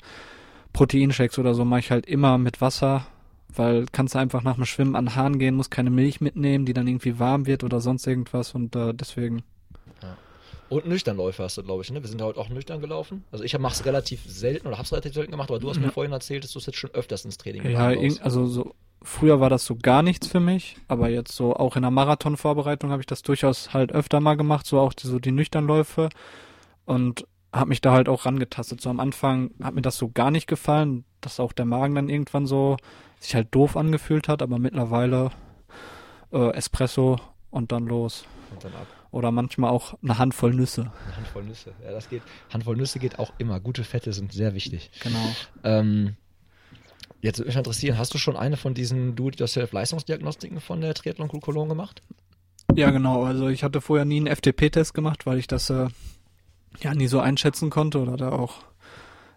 Proteinshakes 0.73 1.37
oder 1.39 1.53
so 1.53 1.65
mache 1.65 1.81
ich 1.81 1.91
halt 1.91 2.05
immer 2.05 2.37
mit 2.37 2.61
Wasser, 2.61 3.05
weil 3.49 3.85
kannst 3.91 4.15
du 4.15 4.19
einfach 4.19 4.41
nach 4.43 4.55
dem 4.55 4.65
Schwimmen 4.65 4.95
an 4.95 5.05
den 5.07 5.15
Hahn 5.15 5.37
gehen, 5.39 5.55
musst 5.55 5.69
keine 5.71 5.89
Milch 5.89 6.21
mitnehmen, 6.21 6.65
die 6.65 6.73
dann 6.73 6.87
irgendwie 6.87 7.19
warm 7.19 7.45
wird 7.45 7.63
oder 7.63 7.81
sonst 7.81 8.07
irgendwas 8.07 8.55
und 8.55 8.75
äh, 8.75 8.93
deswegen. 8.93 9.43
Und 10.69 10.87
Nüchternläufe 10.87 11.43
hast 11.43 11.57
du, 11.57 11.63
glaube 11.63 11.83
ich, 11.83 11.91
ne? 11.91 12.01
Wir 12.01 12.07
sind 12.07 12.21
heute 12.21 12.39
auch 12.39 12.47
nüchtern 12.47 12.79
gelaufen. 12.79 13.25
Also 13.29 13.43
ich 13.43 13.59
mache 13.59 13.73
es 13.73 13.85
relativ 13.85 14.21
selten 14.25 14.67
oder 14.67 14.77
hab's 14.77 14.93
relativ 14.93 15.13
selten 15.13 15.31
gemacht, 15.31 15.49
aber 15.49 15.59
du 15.59 15.69
hast 15.69 15.79
mir 15.79 15.87
Ja. 15.87 15.91
vorhin 15.91 16.13
erzählt, 16.13 16.45
dass 16.45 16.53
du 16.53 16.59
es 16.59 16.65
jetzt 16.65 16.77
schon 16.77 16.91
öfters 16.91 17.25
ins 17.25 17.37
Training 17.37 17.69
Ja, 17.69 17.87
einbaust. 17.89 18.19
irg- 18.19 18.21
also 18.23 18.45
so 18.45 18.73
früher 19.01 19.39
war 19.39 19.49
das 19.49 19.65
so 19.65 19.75
gar 19.75 20.03
nichts 20.03 20.27
für 20.27 20.39
mich, 20.39 20.77
aber 20.87 21.09
jetzt 21.09 21.35
so 21.35 21.55
auch 21.55 21.75
in 21.75 21.81
der 21.81 21.91
Marathonvorbereitung 21.91 22.91
habe 22.91 23.01
ich 23.01 23.07
das 23.07 23.21
durchaus 23.21 23.73
halt 23.73 23.91
öfter 23.91 24.19
mal 24.19 24.37
gemacht, 24.37 24.65
so 24.65 24.79
auch 24.79 24.93
die, 24.93 25.07
so 25.07 25.19
die 25.19 25.31
Nüchternläufe 25.31 26.09
und 26.85 27.25
habe 27.53 27.69
mich 27.69 27.81
da 27.81 27.91
halt 27.91 28.07
auch 28.07 28.25
rangetastet. 28.25 28.81
So 28.81 28.89
am 28.89 28.99
Anfang 28.99 29.51
hat 29.61 29.75
mir 29.75 29.81
das 29.81 29.97
so 29.97 30.09
gar 30.09 30.31
nicht 30.31 30.47
gefallen, 30.47 31.03
dass 31.19 31.39
auch 31.39 31.51
der 31.51 31.65
Magen 31.65 31.95
dann 31.95 32.09
irgendwann 32.09 32.45
so 32.45 32.77
sich 33.19 33.35
halt 33.35 33.49
doof 33.51 33.77
angefühlt 33.77 34.27
hat, 34.27 34.41
aber 34.41 34.57
mittlerweile 34.57 35.31
äh, 36.31 36.51
Espresso 36.53 37.19
und 37.49 37.71
dann 37.71 37.85
los. 37.85 38.25
Und 38.51 38.63
dann 38.63 38.73
ab. 38.73 38.87
Oder 39.11 39.31
manchmal 39.31 39.71
auch 39.71 39.97
eine 40.01 40.17
Handvoll 40.17 40.53
Nüsse. 40.53 40.91
Eine 41.05 41.17
Handvoll 41.17 41.43
Nüsse. 41.43 41.73
Ja, 41.83 41.91
das 41.91 42.09
geht. 42.09 42.21
Handvoll 42.49 42.77
Nüsse 42.77 42.97
geht 42.99 43.19
auch 43.19 43.33
immer. 43.37 43.59
Gute 43.59 43.83
Fette 43.83 44.13
sind 44.13 44.31
sehr 44.31 44.53
wichtig. 44.53 44.89
Genau. 45.03 45.35
Ähm, 45.63 46.15
jetzt 47.21 47.39
würde 47.39 47.49
mich 47.49 47.57
interessieren, 47.57 47.97
hast 47.97 48.13
du 48.13 48.17
schon 48.17 48.35
eine 48.35 48.57
von 48.57 48.73
diesen 48.73 49.15
Do-it-yourself-Leistungsdiagnostiken 49.15 50.59
von 50.59 50.81
der 50.81 50.93
Triathlon 50.93 51.29
Cologne 51.29 51.69
gemacht? 51.69 52.01
Ja, 52.75 52.91
genau. 52.91 53.23
Also 53.23 53.47
ich 53.47 53.63
hatte 53.63 53.81
vorher 53.81 54.05
nie 54.05 54.17
einen 54.17 54.35
FTP-Test 54.35 54.93
gemacht, 54.93 55.25
weil 55.25 55.37
ich 55.37 55.47
das 55.47 55.69
äh, 55.69 55.87
ja 56.79 56.93
nie 56.93 57.07
so 57.07 57.19
einschätzen 57.19 57.69
konnte 57.69 57.99
oder 57.99 58.17
da 58.17 58.31
auch, 58.31 58.63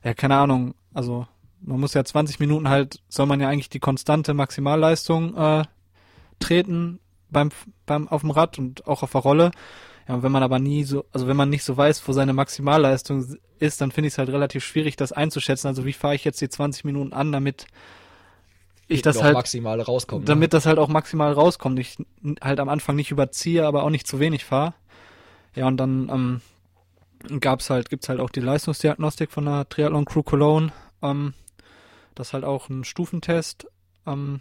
ja, 0.02 0.14
keine 0.14 0.36
Ahnung. 0.36 0.74
Also 0.92 1.26
man 1.60 1.80
muss 1.80 1.94
ja 1.94 2.04
20 2.04 2.40
Minuten 2.40 2.68
halt, 2.68 3.02
soll 3.08 3.26
man 3.26 3.40
ja 3.40 3.48
eigentlich 3.48 3.70
die 3.70 3.80
konstante 3.80 4.34
Maximalleistung 4.34 5.36
äh, 5.36 5.64
treten 6.38 7.00
beim, 7.30 7.50
beim 7.86 8.08
auf 8.08 8.20
dem 8.20 8.30
Rad 8.30 8.58
und 8.58 8.86
auch 8.86 9.02
auf 9.02 9.12
der 9.12 9.20
Rolle. 9.20 9.50
Ja, 10.08 10.14
und 10.16 10.22
wenn 10.22 10.32
man 10.32 10.42
aber 10.42 10.58
nie 10.58 10.84
so, 10.84 11.04
also 11.12 11.26
wenn 11.26 11.36
man 11.36 11.48
nicht 11.48 11.64
so 11.64 11.76
weiß, 11.76 12.06
wo 12.06 12.12
seine 12.12 12.32
Maximalleistung 12.32 13.26
ist, 13.58 13.80
dann 13.80 13.90
finde 13.90 14.08
ich 14.08 14.14
es 14.14 14.18
halt 14.18 14.28
relativ 14.28 14.64
schwierig, 14.64 14.96
das 14.96 15.12
einzuschätzen. 15.12 15.68
Also 15.68 15.84
wie 15.84 15.92
fahre 15.92 16.14
ich 16.14 16.24
jetzt 16.24 16.40
die 16.40 16.48
20 16.48 16.84
Minuten 16.84 17.12
an, 17.12 17.32
damit 17.32 17.66
ich 18.86 19.00
das 19.00 19.22
halt 19.22 19.34
maximal 19.34 19.80
rauskommt. 19.80 20.28
damit 20.28 20.52
das 20.52 20.66
halt 20.66 20.78
auch 20.78 20.88
maximal 20.88 21.32
rauskommt. 21.32 21.78
Ich 21.78 21.96
halt 22.42 22.60
am 22.60 22.68
Anfang 22.68 22.96
nicht 22.96 23.10
überziehe, 23.10 23.66
aber 23.66 23.82
auch 23.82 23.90
nicht 23.90 24.06
zu 24.06 24.20
wenig 24.20 24.44
fahre. 24.44 24.74
Ja, 25.54 25.66
und 25.68 25.78
dann 25.78 26.42
ähm, 27.28 27.40
gab's 27.40 27.70
halt, 27.70 27.88
gibt's 27.88 28.08
halt 28.08 28.20
auch 28.20 28.30
die 28.30 28.40
Leistungsdiagnostik 28.40 29.30
von 29.30 29.46
der 29.46 29.68
Triathlon 29.68 30.04
Crew 30.04 30.22
Cologne. 30.22 30.72
Ähm, 31.02 31.32
das 32.14 32.28
ist 32.28 32.32
halt 32.34 32.44
auch 32.44 32.68
ein 32.68 32.84
Stufentest. 32.84 33.66
Ähm, 34.06 34.40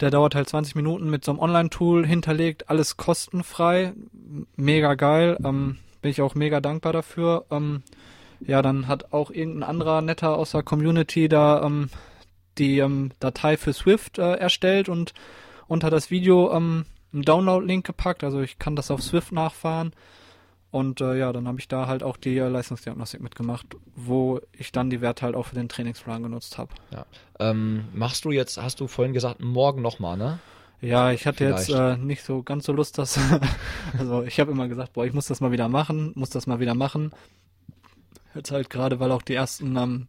der 0.00 0.10
dauert 0.10 0.34
halt 0.34 0.48
20 0.48 0.74
Minuten 0.74 1.10
mit 1.10 1.24
so 1.24 1.32
einem 1.32 1.40
Online-Tool 1.40 2.06
hinterlegt, 2.06 2.70
alles 2.70 2.96
kostenfrei. 2.96 3.92
Mega 4.56 4.94
geil. 4.94 5.38
Ähm, 5.44 5.78
bin 6.00 6.10
ich 6.10 6.22
auch 6.22 6.34
mega 6.34 6.60
dankbar 6.60 6.92
dafür. 6.92 7.44
Ähm, 7.50 7.82
ja, 8.40 8.62
dann 8.62 8.88
hat 8.88 9.12
auch 9.12 9.30
irgendein 9.30 9.68
anderer 9.68 10.00
netter 10.00 10.36
aus 10.36 10.52
der 10.52 10.62
Community 10.62 11.28
da 11.28 11.62
ähm, 11.62 11.90
die 12.58 12.78
ähm, 12.78 13.10
Datei 13.20 13.56
für 13.56 13.72
Swift 13.72 14.18
äh, 14.18 14.34
erstellt 14.34 14.88
und 14.88 15.12
unter 15.66 15.90
das 15.90 16.10
Video 16.10 16.52
ähm, 16.52 16.86
einen 17.12 17.22
Download-Link 17.22 17.86
gepackt. 17.86 18.24
Also 18.24 18.40
ich 18.40 18.58
kann 18.58 18.76
das 18.76 18.90
auf 18.90 19.02
Swift 19.02 19.32
nachfahren. 19.32 19.92
Und 20.70 21.00
äh, 21.00 21.18
ja, 21.18 21.32
dann 21.32 21.48
habe 21.48 21.58
ich 21.58 21.66
da 21.66 21.88
halt 21.88 22.02
auch 22.02 22.16
die 22.16 22.38
äh, 22.38 22.48
Leistungsdiagnostik 22.48 23.20
mitgemacht, 23.20 23.66
wo 23.96 24.40
ich 24.52 24.70
dann 24.70 24.88
die 24.88 25.00
Werte 25.00 25.22
halt 25.22 25.34
auch 25.34 25.46
für 25.46 25.56
den 25.56 25.68
Trainingsplan 25.68 26.22
genutzt 26.22 26.58
habe. 26.58 26.72
ähm, 27.40 27.88
machst 27.92 28.24
du 28.24 28.30
jetzt, 28.30 28.56
hast 28.56 28.78
du 28.78 28.86
vorhin 28.86 29.12
gesagt, 29.12 29.40
morgen 29.40 29.82
nochmal, 29.82 30.16
ne? 30.16 30.38
Ja, 30.80 31.10
ich 31.10 31.26
hatte 31.26 31.44
jetzt 31.44 31.66
Vielleicht. 31.66 31.98
äh, 31.98 32.02
nicht 32.02 32.22
so 32.22 32.42
ganz 32.42 32.64
so 32.64 32.72
Lust, 32.72 32.98
dass 32.98 33.18
also 33.98 34.22
ich 34.22 34.38
habe 34.38 34.52
immer 34.52 34.68
gesagt, 34.68 34.92
boah, 34.92 35.04
ich 35.04 35.12
muss 35.12 35.26
das 35.26 35.40
mal 35.40 35.50
wieder 35.50 35.68
machen, 35.68 36.12
muss 36.14 36.30
das 36.30 36.46
mal 36.46 36.60
wieder 36.60 36.74
machen. 36.74 37.10
Jetzt 38.34 38.52
halt 38.52 38.70
gerade, 38.70 39.00
weil 39.00 39.10
auch 39.10 39.22
die 39.22 39.34
ersten 39.34 39.76
ähm, 39.76 40.06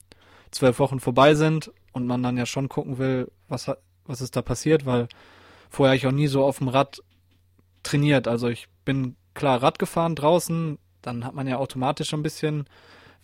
zwölf 0.52 0.78
Wochen 0.80 1.00
vorbei 1.00 1.34
sind 1.34 1.72
und 1.92 2.06
man 2.06 2.22
dann 2.22 2.38
ja 2.38 2.46
schon 2.46 2.70
gucken 2.70 3.00
will, 3.00 3.32
was 3.48 3.68
hat, 3.68 3.80
was 4.06 4.22
ist 4.22 4.36
da 4.36 4.42
passiert, 4.42 4.86
weil 4.86 5.08
vorher 5.70 5.96
ich 5.96 6.06
auch 6.06 6.12
nie 6.12 6.28
so 6.28 6.46
auf 6.46 6.60
dem 6.60 6.68
Rad 6.68 7.02
trainiert. 7.84 8.28
Also 8.28 8.48
ich 8.48 8.68
bin 8.86 9.16
klar 9.34 9.62
Rad 9.62 9.80
gefahren 9.80 10.16
draußen, 10.16 10.78
dann 11.02 11.26
hat 11.26 11.34
man 11.34 11.48
ja 11.48 11.58
automatisch 11.58 12.14
ein 12.14 12.24
bisschen 12.24 12.66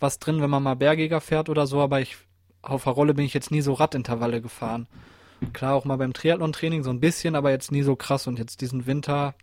was 0.00 0.18
drin, 0.18 0.40
wenn 0.40 0.50
man 0.50 0.62
mal 0.62 0.76
bergiger 0.76 1.20
fährt 1.20 1.48
oder 1.48 1.66
so, 1.66 1.80
aber 1.80 2.00
ich 2.00 2.16
auf 2.62 2.84
der 2.84 2.92
Rolle 2.92 3.14
bin 3.14 3.24
ich 3.24 3.34
jetzt 3.34 3.50
nie 3.50 3.60
so 3.60 3.72
Radintervalle 3.72 4.40
gefahren. 4.40 4.86
Klar, 5.52 5.74
auch 5.74 5.84
mal 5.84 5.96
beim 5.96 6.12
Triathlon-Training 6.12 6.82
so 6.82 6.90
ein 6.90 7.00
bisschen, 7.00 7.36
aber 7.36 7.50
jetzt 7.50 7.70
nie 7.70 7.82
so 7.82 7.96
krass. 7.96 8.26
Und 8.26 8.38
jetzt 8.38 8.60
diesen 8.60 8.86
Winter 8.86 9.34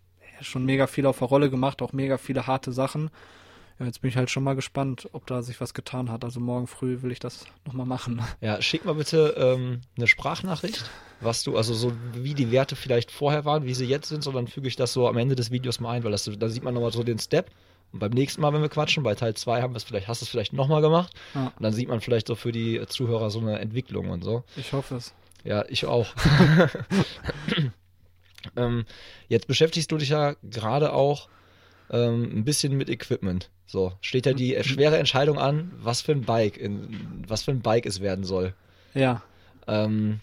schon 0.41 0.65
mega 0.65 0.87
viel 0.87 1.05
auf 1.05 1.19
der 1.19 1.27
Rolle 1.27 1.49
gemacht, 1.49 1.81
auch 1.81 1.93
mega 1.93 2.17
viele 2.17 2.47
harte 2.47 2.71
Sachen. 2.71 3.09
Ja, 3.79 3.85
jetzt 3.85 4.01
bin 4.01 4.09
ich 4.09 4.15
halt 4.15 4.29
schon 4.29 4.43
mal 4.43 4.55
gespannt, 4.55 5.09
ob 5.11 5.27
da 5.27 5.41
sich 5.41 5.59
was 5.59 5.73
getan 5.73 6.09
hat. 6.09 6.23
Also 6.23 6.39
morgen 6.39 6.65
früh 6.65 7.01
will 7.01 7.11
ich 7.11 7.19
das 7.19 7.45
nochmal 7.65 7.85
machen. 7.85 8.21
Ja, 8.39 8.61
schick 8.61 8.85
mal 8.85 8.95
bitte 8.95 9.35
ähm, 9.37 9.81
eine 9.97 10.07
Sprachnachricht, 10.07 10.89
was 11.19 11.43
du, 11.43 11.57
also 11.57 11.73
so 11.73 11.91
wie 12.13 12.33
die 12.33 12.51
Werte 12.51 12.77
vielleicht 12.77 13.11
vorher 13.11 13.43
waren, 13.43 13.65
wie 13.65 13.73
sie 13.73 13.85
jetzt 13.85 14.07
sind, 14.07 14.23
so 14.23 14.31
dann 14.31 14.47
füge 14.47 14.69
ich 14.69 14.77
das 14.77 14.93
so 14.93 15.09
am 15.09 15.17
Ende 15.17 15.35
des 15.35 15.51
Videos 15.51 15.81
mal 15.81 15.91
ein, 15.91 16.03
weil 16.05 16.11
das, 16.11 16.29
da 16.37 16.47
sieht 16.47 16.63
man 16.63 16.73
nochmal 16.73 16.93
so 16.93 17.03
den 17.03 17.19
Step. 17.19 17.51
Und 17.91 17.99
beim 17.99 18.11
nächsten 18.11 18.41
Mal, 18.41 18.53
wenn 18.53 18.61
wir 18.61 18.69
quatschen, 18.69 19.03
bei 19.03 19.13
Teil 19.13 19.33
2 19.33 19.61
haben 19.61 19.73
wir 19.73 19.77
es 19.77 19.83
vielleicht, 19.83 20.07
hast 20.07 20.21
du 20.21 20.25
es 20.25 20.29
vielleicht 20.29 20.53
nochmal 20.53 20.81
gemacht. 20.81 21.13
Ja. 21.33 21.47
Und 21.47 21.63
dann 21.63 21.73
sieht 21.73 21.89
man 21.89 21.99
vielleicht 21.99 22.27
so 22.27 22.35
für 22.35 22.53
die 22.53 22.81
Zuhörer 22.87 23.29
so 23.29 23.39
eine 23.39 23.59
Entwicklung 23.59 24.09
und 24.09 24.23
so. 24.23 24.43
Ich 24.55 24.71
hoffe 24.71 24.95
es. 24.95 25.13
Ja, 25.43 25.65
ich 25.67 25.85
auch. 25.85 26.07
ähm, 28.55 28.85
jetzt 29.27 29.47
beschäftigst 29.47 29.91
du 29.91 29.97
dich 29.97 30.09
ja 30.09 30.35
gerade 30.43 30.93
auch 30.93 31.29
ähm, 31.89 32.23
ein 32.33 32.45
bisschen 32.45 32.75
mit 32.77 32.89
Equipment. 32.89 33.49
So, 33.65 33.93
steht 34.01 34.25
ja 34.25 34.33
die 34.33 34.57
schwere 34.63 34.97
Entscheidung 34.97 35.39
an, 35.39 35.71
was 35.77 36.01
für 36.01 36.11
ein 36.11 36.21
Bike, 36.21 36.57
in, 36.57 37.23
was 37.27 37.43
für 37.43 37.51
ein 37.51 37.61
Bike 37.61 37.85
es 37.85 37.99
werden 37.99 38.23
soll. 38.23 38.53
Ja. 38.93 39.23
Ähm, 39.67 40.19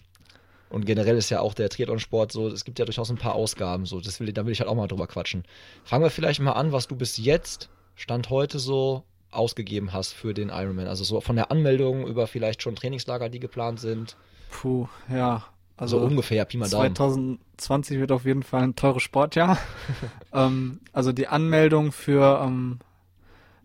und 0.69 0.85
generell 0.85 1.17
ist 1.17 1.29
ja 1.29 1.41
auch 1.41 1.53
der 1.53 1.69
Triathlon-Sport 1.69 2.31
so, 2.31 2.47
es 2.47 2.63
gibt 2.63 2.79
ja 2.79 2.85
durchaus 2.85 3.11
ein 3.11 3.17
paar 3.17 3.35
Ausgaben, 3.35 3.85
so, 3.85 3.99
das 3.99 4.19
will, 4.19 4.31
da 4.31 4.45
will 4.45 4.53
ich 4.53 4.59
halt 4.59 4.69
auch 4.69 4.75
mal 4.75 4.87
drüber 4.87 5.07
quatschen. 5.07 5.43
Fangen 5.83 6.03
wir 6.03 6.09
vielleicht 6.09 6.39
mal 6.39 6.53
an, 6.53 6.71
was 6.71 6.87
du 6.87 6.95
bis 6.95 7.17
jetzt, 7.17 7.69
Stand 7.95 8.29
heute 8.29 8.59
so 8.59 9.03
ausgegeben 9.29 9.93
hast 9.93 10.13
für 10.13 10.33
den 10.33 10.49
Ironman. 10.49 10.87
Also 10.87 11.03
so 11.03 11.21
von 11.21 11.35
der 11.35 11.51
Anmeldung 11.51 12.07
über 12.07 12.27
vielleicht 12.27 12.61
schon 12.61 12.75
Trainingslager, 12.75 13.29
die 13.29 13.39
geplant 13.39 13.79
sind. 13.79 14.15
Puh, 14.49 14.87
ja. 15.09 15.45
Also 15.75 15.99
so 15.99 16.05
ungefähr, 16.05 16.45
Pi 16.45 16.57
mal 16.57 16.69
Daumen. 16.69 16.95
2020 16.95 17.99
wird 17.99 18.11
auf 18.11 18.25
jeden 18.25 18.43
Fall 18.43 18.63
ein 18.63 18.75
teures 18.75 19.01
Sportjahr. 19.01 19.57
ähm, 20.33 20.79
also 20.93 21.11
die 21.11 21.27
Anmeldung 21.27 21.91
für 21.91 22.41
ähm, 22.45 22.79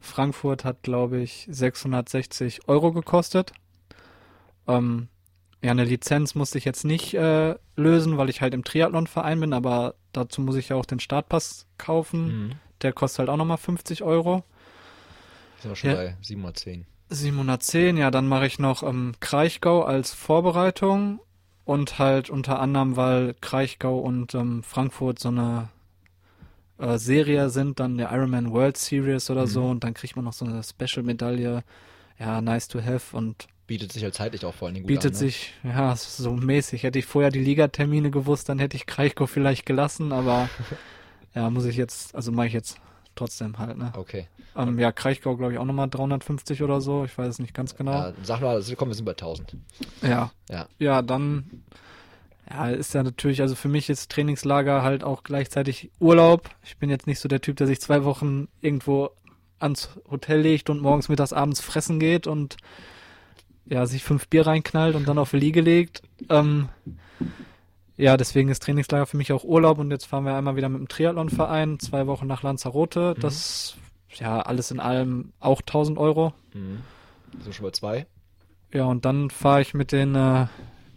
Frankfurt 0.01 0.65
hat, 0.65 0.83
glaube 0.83 1.21
ich, 1.21 1.47
660 1.51 2.69
Euro 2.69 2.93
gekostet. 2.93 3.53
Ähm, 4.67 5.09
ja, 5.63 5.73
eine 5.73 5.85
Lizenz 5.85 6.35
musste 6.35 6.59
ich 6.59 6.65
jetzt 6.65 6.85
nicht 6.85 7.15
äh, 7.15 7.57
lösen, 7.77 8.17
weil 8.17 8.31
ich 8.31 8.41
halt 8.41 8.55
im 8.55 8.65
Triathlon-Verein 8.65 9.41
bin, 9.41 9.53
aber 9.53 9.95
dazu 10.13 10.41
muss 10.41 10.57
ich 10.57 10.69
ja 10.69 10.77
auch 10.77 10.85
den 10.87 11.01
Startpass 11.01 11.67
kaufen. 11.79 12.27
Mhm. 12.49 12.53
Der 12.83 12.93
kostet 12.93 13.21
halt 13.21 13.29
auch 13.31 13.37
nochmal 13.37 13.57
50 13.57 14.03
Euro. 14.05 14.45
Sind 15.61 15.71
wir 15.73 15.77
schon 15.77 15.91
Ja. 15.91 15.97
bei 15.97 16.17
710. 16.23 16.87
710, 17.11 17.97
ja, 17.97 18.11
dann 18.11 18.29
mache 18.29 18.47
ich 18.47 18.59
noch 18.59 18.83
ähm, 18.83 19.15
Kraichgau 19.19 19.83
als 19.83 20.13
Vorbereitung 20.13 21.21
und 21.65 21.99
halt 21.99 22.31
unter 22.31 22.61
anderem, 22.61 22.97
weil 22.97 23.35
Kraichgau 23.41 23.99
und 23.99 24.35
ähm, 24.35 24.63
Frankfurt 24.63 25.19
so 25.19 25.29
eine 25.31 25.71
äh, 26.79 26.99
Serie 26.99 27.51
sind, 27.51 27.81
dann 27.81 27.99
der 27.99 28.11
Ironman 28.13 28.51
World 28.53 28.77
Series 28.77 29.31
oder 29.31 29.43
Mhm. 29.43 29.47
so 29.49 29.65
und 29.67 29.85
dann 29.85 29.95
kriegt 29.95 30.17
man 30.17 30.25
noch 30.25 30.33
so 30.33 30.45
eine 30.45 30.63
Special-Medaille. 30.63 31.63
Ja, 32.19 32.41
nice 32.41 32.69
to 32.69 32.81
have 32.83 33.17
und 33.17 33.47
Bietet 33.69 33.93
sich 33.93 34.03
halt 34.03 34.15
zeitlich 34.15 34.45
auch 34.47 34.55
vor 34.55 34.67
allen 34.67 34.75
Dingen 34.77 34.85
gut 34.85 34.89
bietet 34.89 35.07
an. 35.07 35.13
ne? 35.13 35.19
sich, 35.19 35.53
ja, 35.63 35.95
so 35.95 36.33
mäßig. 36.33 36.83
Hätte 36.85 36.99
ich 36.99 37.05
vorher 37.05 37.31
die 37.31 37.39
Ligatermine 37.41 38.11
gewusst, 38.11 38.49
dann 38.49 38.59
hätte 38.59 38.77
ich 38.79 38.87
Kraichgau 38.87 39.27
vielleicht 39.27 39.67
gelassen, 39.67 40.11
aber 40.13 40.49
ja, 41.35 41.51
muss 41.51 41.67
ich 41.67 41.77
jetzt, 41.77 42.15
also 42.15 42.33
mache 42.33 42.47
ich 42.47 42.55
jetzt 42.55 42.79
trotzdem 43.15 43.59
halt, 43.59 43.77
ne? 43.77 43.93
Okay. 43.95 44.27
Ähm, 44.57 44.79
ja, 44.79 44.91
Kraichgau 44.91 45.37
glaube 45.37 45.53
ich 45.53 45.59
auch 45.59 45.67
nochmal 45.67 45.89
350 45.91 46.63
oder 46.63 46.81
so, 46.81 47.05
ich 47.05 47.17
weiß 47.19 47.29
es 47.29 47.39
nicht 47.41 47.53
ganz 47.53 47.77
genau. 47.77 47.93
Ja, 47.93 48.13
sag 48.23 48.41
mal, 48.41 48.55
also, 48.55 48.75
komm, 48.75 48.89
wir 48.89 48.95
sind 48.95 49.05
bei 49.05 49.13
1000. 49.13 49.55
Ja. 50.03 50.33
Ja. 50.49 50.67
Ja, 50.79 51.03
dann 51.03 51.63
ja, 52.51 52.69
ist 52.69 52.95
ja 52.95 53.03
natürlich, 53.03 53.41
also 53.41 53.55
für 53.55 53.69
mich 53.69 53.91
ist 53.91 54.11
Trainingslager 54.11 54.83
halt 54.83 55.05
auch 55.05 55.23
gleichzeitig 55.23 55.91
Urlaub. 55.99 56.51
Ich 56.65 56.79
bin 56.79 56.91
jetzt 56.91 57.07
nicht 57.07 57.21
so 57.21 57.29
der 57.29 57.41
Typ, 57.41 57.57
der 57.57 57.67
sich 57.67 57.81
zwei 57.81 58.05
Wochen 58.05 58.49
irgendwo 58.61 59.11
ans 59.59 59.91
Hotel 60.11 60.41
legt 60.41 60.71
und 60.71 60.81
morgens, 60.81 61.09
mittags, 61.09 61.33
abends 61.33 61.61
fressen 61.61 61.99
geht 61.99 62.27
und 62.27 62.57
ja, 63.67 63.85
sich 63.87 64.03
fünf 64.03 64.29
Bier 64.29 64.47
reinknallt 64.47 64.95
und 64.95 65.07
dann 65.07 65.19
auf 65.19 65.31
die 65.31 65.39
Liege 65.39 65.61
legt. 65.61 66.03
Ähm, 66.31 66.69
ja, 67.97 68.17
deswegen 68.17 68.49
ist 68.49 68.63
Trainingslager 68.63 69.07
für 69.07 69.17
mich 69.17 69.33
auch 69.33 69.45
Urlaub 69.45 69.79
und 69.79 69.91
jetzt 69.91 70.07
fahren 70.07 70.25
wir 70.25 70.35
einmal 70.35 70.57
wieder 70.57 70.69
mit 70.69 70.81
dem 70.81 70.89
Triathlonverein, 70.89 71.79
zwei 71.81 72.07
Wochen 72.07 72.27
nach 72.27 72.43
Lanzarote. 72.43 73.15
Mhm. 73.17 73.21
Das, 73.21 73.77
ja, 74.15 74.41
alles 74.41 74.71
in 74.71 74.81
allem 74.81 75.33
auch 75.41 75.61
1000 75.61 75.99
Euro. 75.99 76.33
Mhm. 76.55 76.81
Sind 77.33 77.47
wir 77.47 77.53
schon 77.53 77.67
bei 77.67 77.73
zwei. 77.73 78.07
Ja, 78.73 78.85
und 78.85 79.05
dann 79.05 79.31
fahre 79.31 79.61
ich 79.61 79.75
mit 79.75 79.93
den 79.93 80.15
äh, 80.15 80.47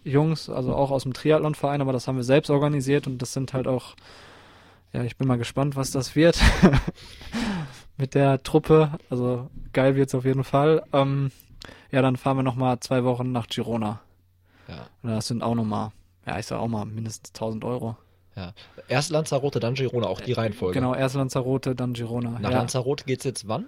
Jungs, 0.04 0.48
also 0.48 0.74
auch 0.74 0.90
aus 0.90 1.04
dem 1.04 1.12
Triathlonverein, 1.12 1.80
aber 1.80 1.92
das 1.92 2.08
haben 2.08 2.16
wir 2.16 2.24
selbst 2.24 2.50
organisiert 2.50 3.06
und 3.06 3.18
das 3.18 3.32
sind 3.32 3.52
halt 3.52 3.66
auch, 3.66 3.94
ja, 4.92 5.04
ich 5.04 5.16
bin 5.16 5.28
mal 5.28 5.38
gespannt, 5.38 5.76
was 5.76 5.90
das 5.90 6.16
wird 6.16 6.38
mit 7.96 8.14
der 8.14 8.42
Truppe. 8.42 8.98
Also 9.10 9.50
geil 9.72 9.96
wird's 9.96 10.14
auf 10.14 10.24
jeden 10.24 10.44
Fall. 10.44 10.82
Ähm, 10.92 11.30
ja, 11.90 12.02
dann 12.02 12.16
fahren 12.16 12.38
wir 12.38 12.42
nochmal 12.42 12.80
zwei 12.80 13.04
Wochen 13.04 13.32
nach 13.32 13.46
Girona. 13.46 14.00
Ja. 14.68 14.86
Und 15.02 15.10
das 15.10 15.28
sind 15.28 15.42
auch 15.42 15.54
nochmal, 15.54 15.90
ja, 16.26 16.38
ich 16.38 16.46
sag 16.46 16.58
auch 16.58 16.68
mal 16.68 16.84
mindestens 16.84 17.30
1000 17.30 17.64
Euro. 17.64 17.96
ja. 18.36 18.52
Erst 18.88 19.10
Lanzarote, 19.10 19.60
dann 19.60 19.74
Girona, 19.74 20.06
auch 20.06 20.20
die 20.20 20.32
Reihenfolge. 20.32 20.74
Genau, 20.74 20.94
erst 20.94 21.14
Lanzarote, 21.14 21.74
dann 21.74 21.92
Girona. 21.94 22.38
Nach 22.40 22.50
ja, 22.50 22.58
Lanzarote 22.58 23.04
geht's 23.04 23.24
jetzt 23.24 23.48
wann? 23.48 23.66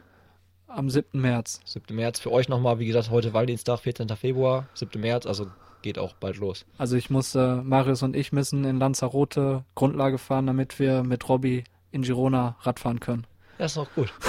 am 0.74 0.90
7. 0.90 1.20
März. 1.20 1.60
7. 1.64 1.94
März. 1.94 2.20
Für 2.20 2.32
euch 2.32 2.48
nochmal, 2.48 2.78
wie 2.78 2.86
gesagt, 2.86 3.10
heute 3.10 3.32
Valentinstag, 3.32 3.80
14. 3.80 4.08
Februar, 4.10 4.66
7. 4.74 5.00
März, 5.00 5.26
also 5.26 5.46
geht 5.84 5.98
auch 5.98 6.14
bald 6.14 6.38
los. 6.38 6.64
Also 6.78 6.96
ich 6.96 7.10
muss, 7.10 7.34
äh, 7.34 7.56
Marius 7.56 8.02
und 8.02 8.16
ich 8.16 8.32
müssen 8.32 8.64
in 8.64 8.78
Lanzarote 8.78 9.64
Grundlage 9.74 10.16
fahren, 10.16 10.46
damit 10.46 10.80
wir 10.80 11.04
mit 11.04 11.28
Robby 11.28 11.62
in 11.92 12.02
Girona 12.02 12.56
Radfahren 12.62 13.00
können. 13.00 13.26
Das 13.58 13.72
ist 13.72 13.78
auch 13.78 13.92
gut. 13.94 14.12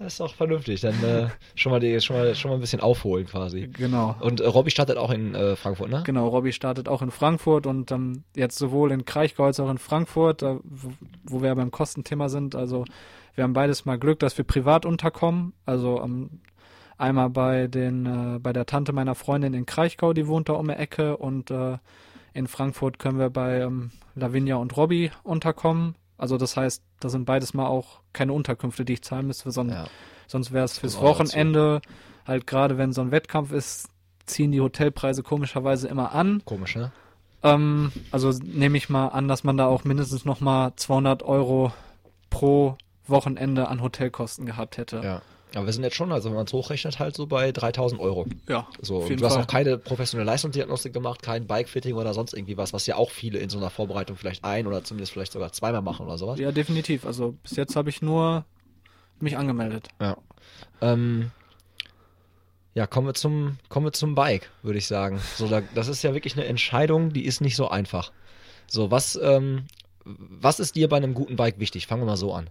Das 0.00 0.14
ist 0.14 0.20
auch 0.20 0.34
vernünftig. 0.34 0.80
Dann 0.80 1.02
äh, 1.04 1.28
schon, 1.54 1.70
mal 1.70 1.78
die, 1.78 2.00
schon, 2.00 2.16
mal, 2.16 2.34
schon 2.34 2.50
mal 2.50 2.56
ein 2.56 2.60
bisschen 2.60 2.80
aufholen 2.80 3.26
quasi. 3.26 3.68
Genau. 3.68 4.16
Und 4.20 4.40
äh, 4.40 4.46
Robby 4.46 4.70
startet 4.70 4.96
auch 4.96 5.10
in 5.10 5.34
äh, 5.34 5.54
Frankfurt, 5.54 5.88
ne? 5.88 6.02
Genau, 6.04 6.28
Robby 6.28 6.52
startet 6.52 6.88
auch 6.88 7.00
in 7.00 7.10
Frankfurt 7.10 7.66
und 7.66 7.90
ähm, 7.92 8.24
jetzt 8.34 8.58
sowohl 8.58 8.90
in 8.90 9.04
Kraichgau 9.04 9.44
als 9.44 9.60
auch 9.60 9.70
in 9.70 9.78
Frankfurt, 9.78 10.42
äh, 10.42 10.56
wo, 10.64 10.90
wo 11.24 11.42
wir 11.42 11.54
beim 11.54 11.70
Kostenthema 11.70 12.28
sind. 12.28 12.54
Also 12.54 12.84
wir 13.34 13.44
haben 13.44 13.52
beides 13.52 13.84
mal 13.84 13.98
Glück, 13.98 14.18
dass 14.18 14.36
wir 14.36 14.44
privat 14.44 14.84
unterkommen. 14.84 15.52
Also 15.64 16.02
ähm, 16.02 16.40
einmal 16.98 17.30
bei 17.30 17.66
den 17.66 18.06
äh, 18.06 18.38
bei 18.38 18.52
der 18.52 18.66
Tante 18.66 18.92
meiner 18.92 19.14
Freundin 19.14 19.54
in 19.54 19.66
Kraichgau, 19.66 20.12
die 20.12 20.26
wohnt 20.26 20.48
da 20.48 20.54
um 20.54 20.68
die 20.68 20.74
Ecke 20.74 21.16
und 21.16 21.50
äh, 21.50 21.78
in 22.34 22.46
Frankfurt 22.46 22.98
können 22.98 23.18
wir 23.18 23.30
bei 23.30 23.60
ähm, 23.60 23.90
Lavinia 24.14 24.56
und 24.56 24.76
Robby 24.76 25.10
unterkommen. 25.22 25.94
Also 26.18 26.36
das 26.36 26.56
heißt, 26.56 26.82
das 27.00 27.12
sind 27.12 27.24
beides 27.24 27.54
mal 27.54 27.66
auch 27.66 28.00
keine 28.12 28.32
Unterkünfte, 28.32 28.84
die 28.84 28.94
ich 28.94 29.02
zahlen 29.02 29.26
müsste, 29.26 29.50
sondern 29.50 29.84
Ja. 29.84 29.86
Sonst 30.26 30.52
wäre 30.52 30.64
es 30.66 30.78
fürs. 30.78 31.00
Wochenende, 31.00 31.80
halt 32.26 32.46
gerade 32.46 32.76
wenn 32.76 32.92
so 32.92 33.00
ein 33.00 33.10
Wettkampf 33.10 33.50
ist, 33.50 33.88
ziehen 34.26 34.52
die 34.52 34.60
Hotelpreise 34.60 35.22
komischerweise 35.22 35.88
immer 35.88 36.12
an. 36.12 36.42
Komisch, 36.44 36.76
ne? 36.76 36.92
Ähm, 37.42 37.92
also 38.10 38.30
nehme 38.44 38.76
ich 38.76 38.90
mal 38.90 39.08
an, 39.08 39.26
dass 39.26 39.42
man 39.42 39.56
da 39.56 39.66
auch 39.66 39.84
mindestens 39.84 40.24
nochmal 40.24 40.72
200 40.76 41.22
Euro 41.22 41.72
pro 42.30 42.76
Wochenende 43.06 43.68
an 43.68 43.80
Hotelkosten 43.80 44.44
gehabt 44.44 44.76
hätte. 44.76 45.00
Ja. 45.02 45.22
Aber 45.54 45.66
wir 45.66 45.72
sind 45.72 45.82
jetzt 45.82 45.96
schon, 45.96 46.12
also 46.12 46.28
wenn 46.28 46.36
man 46.36 46.46
es 46.46 46.52
hochrechnet, 46.52 46.98
halt 46.98 47.16
so 47.16 47.26
bei 47.26 47.52
3000 47.52 48.00
Euro. 48.00 48.26
Ja, 48.48 48.68
So, 48.82 48.96
auf 48.98 49.02
und 49.04 49.08
jeden 49.10 49.20
du 49.20 49.26
hast 49.26 49.34
Fall. 49.34 49.42
auch 49.44 49.46
keine 49.46 49.78
professionelle 49.78 50.26
Leistungsdiagnostik 50.30 50.92
gemacht, 50.92 51.22
kein 51.22 51.46
Bikefitting 51.46 51.94
oder 51.94 52.12
sonst 52.12 52.34
irgendwie 52.34 52.56
was, 52.58 52.72
was 52.72 52.86
ja 52.86 52.96
auch 52.96 53.10
viele 53.10 53.38
in 53.38 53.48
so 53.48 53.56
einer 53.58 53.70
Vorbereitung 53.70 54.16
vielleicht 54.16 54.44
ein 54.44 54.66
oder 54.66 54.84
zumindest 54.84 55.12
vielleicht 55.12 55.32
sogar 55.32 55.50
zweimal 55.52 55.80
machen 55.82 56.06
oder 56.06 56.18
sowas. 56.18 56.38
Ja, 56.38 56.52
definitiv. 56.52 57.06
Also 57.06 57.32
bis 57.42 57.56
jetzt 57.56 57.76
habe 57.76 57.88
ich 57.88 58.02
nur 58.02 58.44
mich 59.20 59.36
angemeldet. 59.38 59.88
Ja. 60.00 60.16
Ähm, 60.82 61.30
ja, 62.74 62.86
kommen 62.86 63.06
wir 63.06 63.14
zum, 63.14 63.58
kommen 63.70 63.86
wir 63.86 63.92
zum 63.92 64.14
Bike, 64.14 64.50
würde 64.62 64.78
ich 64.78 64.86
sagen. 64.86 65.18
So, 65.36 65.48
da, 65.48 65.62
das 65.74 65.88
ist 65.88 66.02
ja 66.02 66.12
wirklich 66.14 66.34
eine 66.36 66.44
Entscheidung, 66.44 67.12
die 67.12 67.24
ist 67.24 67.40
nicht 67.40 67.56
so 67.56 67.68
einfach. 67.68 68.12
So, 68.66 68.90
was, 68.90 69.18
ähm, 69.20 69.64
was 70.04 70.60
ist 70.60 70.76
dir 70.76 70.88
bei 70.88 70.98
einem 70.98 71.14
guten 71.14 71.36
Bike 71.36 71.58
wichtig? 71.58 71.86
Fangen 71.86 72.02
wir 72.02 72.06
mal 72.06 72.16
so 72.16 72.34
an. 72.34 72.50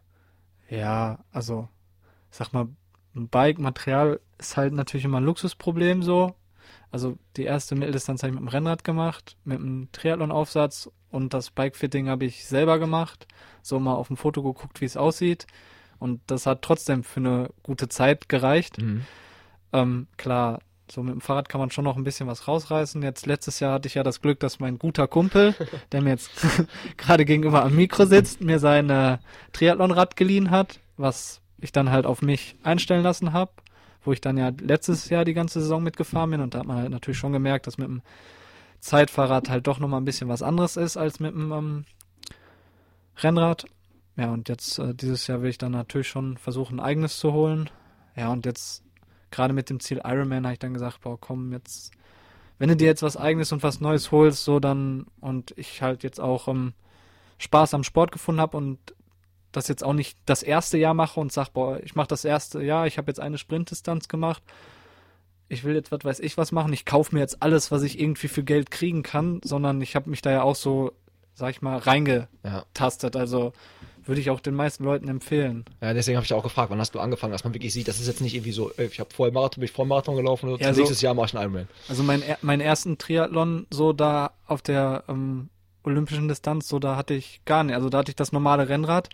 Ja, 0.70 1.20
also 1.32 1.70
sag 2.30 2.51
mal, 2.51 2.68
ein 3.18 3.30
Bike-Material 3.30 4.20
ist 4.38 4.58
halt 4.58 4.74
natürlich 4.74 5.06
immer 5.06 5.20
ein 5.20 5.26
Luxusproblem 5.26 6.04
so. 6.04 6.36
Also 6.92 7.18
die 7.36 7.44
erste 7.44 7.76
Mitteldistanz 7.76 8.24
habe 8.24 8.30
ich 8.32 8.40
mit 8.40 8.48
dem 8.48 8.54
Rennrad 8.54 8.84
gemacht, 8.84 9.36
mit 9.44 9.60
einem 9.60 9.90
Triathlon-Aufsatz 9.92 10.90
und 11.10 11.34
das 11.34 11.52
Bike-Fitting 11.52 12.10
habe 12.10 12.26
ich 12.26 12.46
selber 12.46 12.80
gemacht. 12.80 13.28
So 13.62 13.80
mal 13.80 13.96
auf 13.96 14.08
dem 14.08 14.18
Foto 14.18 14.42
geguckt, 14.44 14.82
wie 14.82 14.86
es 14.86 14.98
aussieht. 14.98 15.48
Und 16.00 16.22
das 16.28 16.46
hat 16.46 16.62
trotzdem 16.62 17.04
für 17.04 17.20
eine 17.20 17.50
gute 17.64 17.90
Zeit 17.90 18.30
gereicht. 18.30 18.82
Mhm. 18.82 19.06
Ähm, 19.74 20.08
klar, 20.18 20.60
so 20.90 21.04
mit 21.04 21.14
dem 21.14 21.22
Fahrrad 21.22 21.50
kann 21.50 21.60
man 21.60 21.72
schon 21.72 21.84
noch 21.84 21.98
ein 21.98 22.04
bisschen 22.04 22.28
was 22.28 22.48
rausreißen. 22.48 23.02
Jetzt 23.02 23.26
letztes 23.26 23.60
Jahr 23.60 23.74
hatte 23.74 23.88
ich 23.88 23.96
ja 23.96 24.04
das 24.04 24.22
Glück, 24.22 24.40
dass 24.40 24.60
mein 24.60 24.80
guter 24.80 25.08
Kumpel, 25.08 25.56
der 25.92 26.02
mir 26.02 26.12
jetzt 26.12 26.32
gerade 26.98 27.26
gegenüber 27.26 27.64
am 27.64 27.76
Mikro 27.76 28.06
sitzt, 28.06 28.42
mir 28.42 28.60
sein 28.60 28.90
äh, 28.90 29.18
Triathlonrad 29.54 30.16
geliehen 30.16 30.52
hat, 30.52 30.80
was 30.96 31.42
ich 31.60 31.72
dann 31.72 31.92
halt 31.92 32.06
auf 32.06 32.22
mich 32.22 32.56
einstellen 32.64 33.04
lassen 33.04 33.34
habe, 33.34 33.52
wo 34.04 34.14
ich 34.14 34.22
dann 34.22 34.38
ja 34.38 34.52
letztes 34.60 35.10
Jahr 35.10 35.26
die 35.26 35.34
ganze 35.34 35.62
Saison 35.62 35.84
mitgefahren 35.84 36.32
bin 36.32 36.42
und 36.42 36.54
da 36.54 36.60
hat 36.60 36.68
man 36.68 36.78
halt 36.78 36.92
natürlich 36.92 37.18
schon 37.18 37.34
gemerkt, 37.34 37.68
dass 37.68 37.78
mit 37.78 37.88
dem 37.88 38.02
Zeitfahrrad 38.80 39.50
halt 39.50 39.68
doch 39.68 39.80
nochmal 39.80 40.02
ein 40.02 40.06
bisschen 40.06 40.30
was 40.30 40.42
anderes 40.42 40.78
ist 40.78 40.98
als 40.98 41.20
mit 41.20 41.34
dem 41.34 41.52
ähm, 41.52 41.86
Rennrad. 43.18 43.66
ja, 44.16 44.32
und 44.32 44.50
jetzt 44.50 44.80
äh, 44.80 44.94
dieses 44.94 45.28
Jahr 45.28 45.42
will 45.42 45.50
ich 45.50 45.58
dann 45.58 45.72
natürlich 45.72 46.08
schon 46.08 46.38
versuchen, 46.38 46.80
ein 46.80 46.86
eigenes 46.86 47.18
zu 47.18 47.34
holen. 47.34 47.70
Ja, 48.16 48.30
und 48.30 48.46
jetzt 48.46 48.84
gerade 49.32 49.54
mit 49.54 49.70
dem 49.70 49.80
Ziel 49.80 50.02
Ironman 50.04 50.46
habe 50.46 50.54
ich 50.54 50.60
dann 50.60 50.74
gesagt, 50.74 51.02
boah, 51.02 51.20
komm, 51.20 51.52
jetzt, 51.52 51.92
wenn 52.60 52.70
du 52.70 52.76
dir 52.76 52.86
jetzt 52.86 53.04
was 53.04 53.18
eigenes 53.18 53.52
und 53.52 53.64
was 53.64 53.82
Neues 53.82 54.12
holst, 54.12 54.44
so 54.44 54.60
dann, 54.60 55.08
und 55.20 55.54
ich 55.58 55.82
halt 55.82 56.04
jetzt 56.04 56.20
auch 56.20 56.48
ähm, 56.48 56.74
Spaß 57.40 57.74
am 57.74 57.84
Sport 57.84 58.12
gefunden 58.12 58.42
habe 58.42 58.58
und 58.58 58.80
das 59.51 59.68
jetzt 59.68 59.84
auch 59.84 59.94
nicht 59.94 60.18
das 60.25 60.44
erste 60.44 60.77
Jahr 60.77 60.94
mache 60.94 61.20
und 61.20 61.32
sag, 61.32 61.50
boah, 61.54 61.80
ich 61.84 61.96
mache 61.96 62.08
das 62.08 62.25
erste 62.25 62.62
Jahr, 62.62 62.86
ich 62.88 62.98
habe 62.98 63.10
jetzt 63.10 63.20
eine 63.20 63.38
Sprintdistanz 63.38 64.08
gemacht, 64.08 64.44
ich 65.50 65.63
will 65.63 65.75
jetzt 65.75 65.92
was 65.92 66.04
weiß 66.04 66.20
ich 66.20 66.38
was 66.38 66.51
machen, 66.51 66.74
ich 66.74 66.86
kaufe 66.86 67.16
mir 67.16 67.22
jetzt 67.22 67.42
alles, 67.42 67.72
was 67.72 67.82
ich 67.84 68.00
irgendwie 68.00 68.27
für 68.27 68.44
Geld 68.44 68.70
kriegen 68.72 69.04
kann, 69.04 69.39
sondern 69.44 69.82
ich 69.82 69.96
habe 69.96 70.10
mich 70.10 70.22
da 70.22 70.32
ja 70.32 70.42
auch 70.44 70.56
so, 70.56 70.92
sag 71.34 71.51
ich 71.51 71.62
mal, 71.62 71.77
reingetastet. 71.77 73.16
Ja. 73.16 73.22
Also 73.22 73.54
würde 74.06 74.22
ich 74.22 74.30
auch 74.30 74.39
den 74.39 74.54
meisten 74.56 74.84
Leuten 74.86 75.10
empfehlen. 75.10 75.66
Ja, 75.82 75.94
deswegen 75.94 76.16
habe 76.18 76.24
ich 76.25 76.34
auch 76.34 76.44
gefragt, 76.44 76.70
wann 76.70 76.80
hast 76.80 76.96
du 76.96 77.00
angefangen, 77.00 77.34
dass 77.34 77.44
man 77.44 77.54
wirklich 77.54 77.74
sieht, 77.74 77.88
das 77.89 78.00
ist 78.00 78.08
jetzt 78.08 78.22
nicht 78.22 78.36
irgendwie 78.36 78.54
so, 78.54 78.72
ich 78.77 79.00
habe 79.01 79.10
vorher 79.13 79.34
Marathon, 79.34 79.60
bin 79.62 79.66
ich 79.66 79.72
vor 79.74 79.86
Marathon 79.86 80.16
gelaufen 80.16 80.50
oder 80.50 80.62
Ja, 80.63 80.74
so- 80.74 80.80
nächstes 80.80 81.01
Jahr 81.01 81.13
mache 81.13 81.25
ich 81.27 81.34
einen 81.36 81.44
Ironman. 81.44 81.68
Also 81.89 82.04
mein, 82.04 82.24
meinen 82.42 82.62
ersten 82.62 82.98
Triathlon 82.98 83.68
so 83.70 83.92
da 83.94 84.32
auf 84.46 84.62
der 84.62 85.04
ähm, 85.10 85.50
olympischen 85.88 86.27
Distanz, 86.27 86.67
so 86.67 86.77
da 86.79 86.96
hatte 86.96 87.13
ich 87.13 87.41
gar 87.46 87.63
nicht, 87.63 87.75
also 87.75 87.89
da 87.89 88.00
hatte 88.00 88.12
ich 88.12 88.15
das 88.15 88.32
normale 88.32 88.70
Rennrad, 88.70 89.10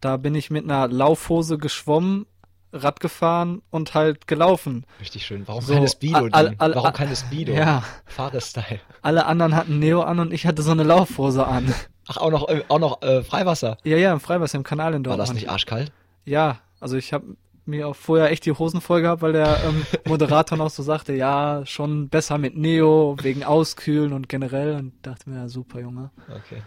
da 0.00 0.16
bin 0.16 0.34
ich 0.34 0.50
mit 0.50 0.64
einer 0.64 0.88
Laufhose 0.88 1.56
geschwommen, 1.58 2.26
Rad 2.72 3.00
gefahren 3.00 3.62
und 3.70 3.94
halt 3.94 4.26
gelaufen. 4.26 4.84
Richtig 5.00 5.24
schön. 5.24 5.48
Warum 5.48 5.62
So, 5.62 5.72
keine 5.72 5.88
Speedo? 5.88 6.28
all- 6.32 6.54
all- 6.58 6.74
Warum 6.74 6.92
keine 6.92 7.16
Speedo? 7.16 7.52
Ja. 7.54 7.82
Fahrerstyle. 8.04 8.80
Alle 9.00 9.24
anderen 9.24 9.56
hatten 9.56 9.78
Neo 9.78 10.02
an 10.02 10.18
und 10.20 10.34
ich 10.34 10.44
hatte 10.46 10.60
so 10.62 10.72
eine 10.72 10.82
Laufhose 10.82 11.46
an. 11.46 11.72
Ach, 12.08 12.18
auch 12.18 12.30
noch, 12.30 12.46
äh, 12.48 12.62
auch 12.68 12.78
noch 12.78 13.00
äh, 13.00 13.22
Freiwasser. 13.22 13.78
Ja, 13.84 13.96
ja, 13.96 14.12
im 14.12 14.20
Freiwasser 14.20 14.58
im 14.58 14.64
Kanal 14.64 14.88
in 14.92 14.98
War 14.98 15.16
Dortmund. 15.16 15.28
das 15.28 15.34
nicht 15.34 15.48
arschkalt? 15.48 15.92
Ja, 16.26 16.58
also 16.78 16.96
ich 16.98 17.14
habe 17.14 17.24
mir 17.68 17.86
auch 17.88 17.96
vorher 17.96 18.30
echt 18.30 18.44
die 18.46 18.52
Hosen 18.52 18.80
voll 18.80 19.02
gehabt, 19.02 19.22
weil 19.22 19.32
der 19.32 19.62
ähm, 19.64 19.86
Moderator 20.06 20.58
noch 20.58 20.70
so 20.70 20.82
sagte, 20.82 21.12
ja, 21.12 21.62
schon 21.66 22.08
besser 22.08 22.38
mit 22.38 22.56
Neo, 22.56 23.16
wegen 23.22 23.44
Auskühlen 23.44 24.12
und 24.12 24.28
generell. 24.28 24.74
Und 24.76 24.92
dachte 25.02 25.30
mir, 25.30 25.36
ja, 25.36 25.48
super, 25.48 25.80
Junge. 25.80 26.10
Okay. 26.28 26.62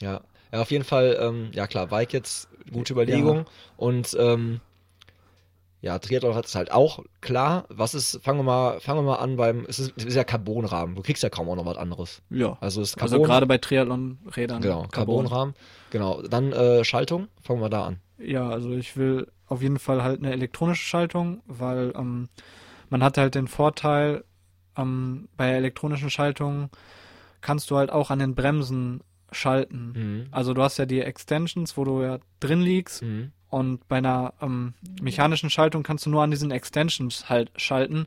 Ja. 0.00 0.20
Ja, 0.52 0.60
auf 0.62 0.70
jeden 0.70 0.84
Fall, 0.84 1.18
ähm, 1.20 1.50
ja 1.52 1.66
klar, 1.66 1.88
Bike 1.88 2.12
jetzt, 2.12 2.48
gute 2.72 2.92
Überlegung. 2.92 3.38
Ja. 3.38 3.44
Und 3.76 4.16
ähm, 4.18 4.60
ja, 5.80 5.98
Triathlon 5.98 6.34
hat 6.34 6.46
es 6.46 6.54
halt 6.54 6.70
auch, 6.72 7.00
klar. 7.20 7.66
Was 7.68 7.94
ist, 7.94 8.20
fangen 8.22 8.38
wir 8.38 8.44
mal, 8.44 8.80
fangen 8.80 9.00
wir 9.00 9.10
mal 9.10 9.16
an 9.16 9.36
beim, 9.36 9.66
es 9.68 9.78
ist, 9.78 9.92
es 9.96 10.04
ist 10.04 10.14
ja 10.14 10.24
Carbonrahmen. 10.24 10.94
Du 10.94 11.02
kriegst 11.02 11.22
ja 11.22 11.28
kaum 11.28 11.48
auch 11.48 11.56
noch 11.56 11.66
was 11.66 11.76
anderes. 11.76 12.22
Ja. 12.30 12.56
Also 12.60 12.80
es 12.80 12.90
ist 12.90 13.02
Also 13.02 13.16
Carbon, 13.16 13.28
gerade 13.28 13.46
bei 13.46 13.58
Triathlon-Rädern. 13.58 14.62
genau, 14.62 14.86
Carbonrahmen. 14.90 15.54
Genau, 15.90 16.22
dann 16.22 16.52
äh, 16.52 16.84
Schaltung, 16.84 17.28
fangen 17.42 17.60
wir 17.60 17.68
da 17.68 17.84
an. 17.84 18.00
Ja, 18.26 18.48
also 18.48 18.72
ich 18.72 18.96
will 18.96 19.30
auf 19.46 19.62
jeden 19.62 19.78
Fall 19.78 20.02
halt 20.02 20.20
eine 20.20 20.32
elektronische 20.32 20.84
Schaltung, 20.84 21.42
weil 21.46 21.92
ähm, 21.96 22.28
man 22.90 23.02
hat 23.02 23.18
halt 23.18 23.34
den 23.34 23.48
Vorteil, 23.48 24.24
ähm, 24.76 25.28
bei 25.36 25.50
elektronischen 25.50 26.10
Schaltungen 26.10 26.70
kannst 27.40 27.70
du 27.70 27.76
halt 27.76 27.90
auch 27.90 28.10
an 28.10 28.18
den 28.18 28.34
Bremsen 28.34 29.02
schalten. 29.30 29.92
Mhm. 29.94 30.26
Also 30.30 30.54
du 30.54 30.62
hast 30.62 30.78
ja 30.78 30.86
die 30.86 31.00
Extensions, 31.00 31.76
wo 31.76 31.84
du 31.84 32.02
ja 32.02 32.18
drin 32.40 32.60
liegst 32.60 33.02
Mhm. 33.02 33.32
und 33.48 33.86
bei 33.88 33.98
einer 33.98 34.34
ähm, 34.40 34.74
mechanischen 35.00 35.50
Schaltung 35.50 35.82
kannst 35.82 36.06
du 36.06 36.10
nur 36.10 36.22
an 36.22 36.30
diesen 36.30 36.50
Extensions 36.50 37.28
halt 37.28 37.50
schalten 37.56 38.06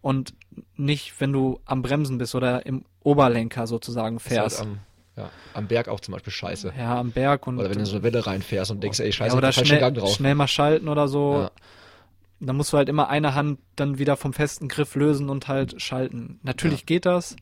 und 0.00 0.34
nicht, 0.76 1.20
wenn 1.20 1.32
du 1.32 1.60
am 1.64 1.82
Bremsen 1.82 2.18
bist 2.18 2.34
oder 2.34 2.64
im 2.66 2.84
Oberlenker 3.00 3.66
sozusagen 3.66 4.16
halt 4.16 4.22
fährst. 4.22 4.60
am, 4.62 4.78
ja, 5.16 5.30
am 5.52 5.66
Berg 5.68 5.88
auch 5.88 6.00
zum 6.00 6.12
Beispiel 6.12 6.32
scheiße. 6.32 6.72
ja, 6.76 6.98
am 6.98 7.12
Berg 7.12 7.46
und 7.46 7.58
Oder 7.58 7.70
wenn 7.70 7.78
du 7.78 7.86
so 7.86 7.96
eine 7.96 8.02
Welle 8.02 8.26
reinfährst 8.26 8.70
und 8.70 8.82
denkst, 8.82 9.00
ey, 9.00 9.12
scheiße, 9.12 9.32
ja, 9.34 9.38
oder 9.38 9.52
schnell, 9.52 9.78
Gang 9.80 9.96
drauf. 9.96 10.14
schnell 10.14 10.34
mal 10.34 10.48
schalten 10.48 10.88
oder 10.88 11.08
so. 11.08 11.34
Ja. 11.34 11.50
Da 12.40 12.52
musst 12.52 12.72
du 12.72 12.76
halt 12.76 12.88
immer 12.88 13.08
eine 13.08 13.34
Hand 13.34 13.58
dann 13.76 13.98
wieder 13.98 14.16
vom 14.16 14.32
festen 14.32 14.68
Griff 14.68 14.96
lösen 14.96 15.30
und 15.30 15.48
halt 15.48 15.80
schalten. 15.80 16.40
Natürlich 16.42 16.80
Ja. 16.80 16.86
geht 16.86 17.06
das. 17.06 17.36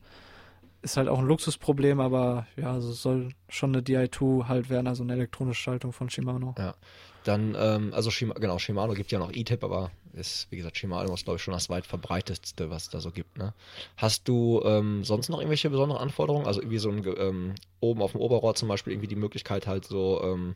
Ist 0.83 0.97
halt 0.97 1.07
auch 1.07 1.19
ein 1.19 1.25
Luxusproblem, 1.25 1.99
aber 1.99 2.45
ja, 2.57 2.73
also 2.73 2.91
es 2.91 3.01
soll 3.01 3.29
schon 3.49 3.73
eine 3.73 3.81
Di2 3.83 4.47
halt 4.47 4.69
werden, 4.69 4.87
also 4.87 5.01
eine 5.03 5.13
elektronische 5.13 5.61
Schaltung 5.61 5.93
von 5.93 6.09
Shimano. 6.09 6.53
Dann, 7.23 7.55
ähm, 7.57 7.91
also 7.93 8.11
Shima, 8.11 8.33
genau, 8.33 8.59
Shimano 8.59 8.93
gibt 8.93 9.11
ja 9.11 9.17
noch 9.19 9.31
E-Tip, 9.31 9.63
aber 9.63 9.91
ist, 10.13 10.47
wie 10.51 10.57
gesagt, 10.57 10.77
Shimano 10.77 11.13
ist, 11.13 11.25
glaube 11.25 11.37
ich, 11.37 11.43
schon 11.43 11.53
das 11.53 11.69
weit 11.69 11.85
verbreitetste, 11.85 12.69
was 12.69 12.83
es 12.83 12.89
da 12.89 12.99
so 12.99 13.11
gibt. 13.11 13.37
Ne? 13.37 13.53
Hast 13.97 14.27
du 14.27 14.61
ähm, 14.63 15.03
sonst 15.03 15.29
noch 15.29 15.39
irgendwelche 15.39 15.69
besonderen 15.69 16.01
Anforderungen? 16.01 16.45
Also 16.45 16.61
irgendwie 16.61 16.77
so 16.77 16.89
ein, 16.89 17.03
ähm, 17.17 17.55
oben 17.79 18.01
auf 18.01 18.11
dem 18.11 18.21
Oberrohr 18.21 18.55
zum 18.55 18.67
Beispiel 18.67 18.93
irgendwie 18.93 19.07
die 19.07 19.15
Möglichkeit 19.15 19.67
halt 19.67 19.85
so, 19.85 20.21
ähm, 20.23 20.55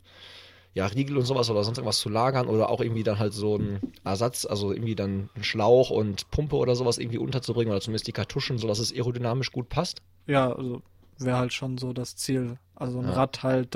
ja, 0.74 0.86
Riegel 0.86 1.18
und 1.18 1.26
sowas 1.26 1.50
oder 1.50 1.64
sonst 1.64 1.80
irgendwas 1.80 1.98
zu 2.00 2.10
lagern 2.10 2.48
oder 2.48 2.70
auch 2.70 2.82
irgendwie 2.82 3.04
dann 3.04 3.18
halt 3.18 3.34
so 3.34 3.58
ein 3.58 3.80
Ersatz, 4.04 4.46
also 4.46 4.72
irgendwie 4.72 4.96
dann 4.96 5.30
einen 5.34 5.44
Schlauch 5.44 5.90
und 5.90 6.30
Pumpe 6.30 6.56
oder 6.56 6.76
sowas 6.76 7.00
irgendwie 7.00 7.18
unterzubringen 7.18 7.72
oder 7.72 7.82
zumindest 7.82 8.08
die 8.08 8.12
Kartuschen, 8.12 8.60
sodass 8.60 8.78
es 8.80 8.94
aerodynamisch 8.94 9.52
gut 9.52 9.70
passt? 9.70 10.02
Ja, 10.28 10.52
also 10.54 10.82
wäre 11.18 11.38
halt 11.38 11.54
schon 11.54 11.80
so 11.80 11.94
das 11.94 12.16
Ziel. 12.16 12.60
Also 12.76 13.00
ein 13.00 13.06
Ja. 13.06 13.14
Rad 13.14 13.42
halt 13.42 13.76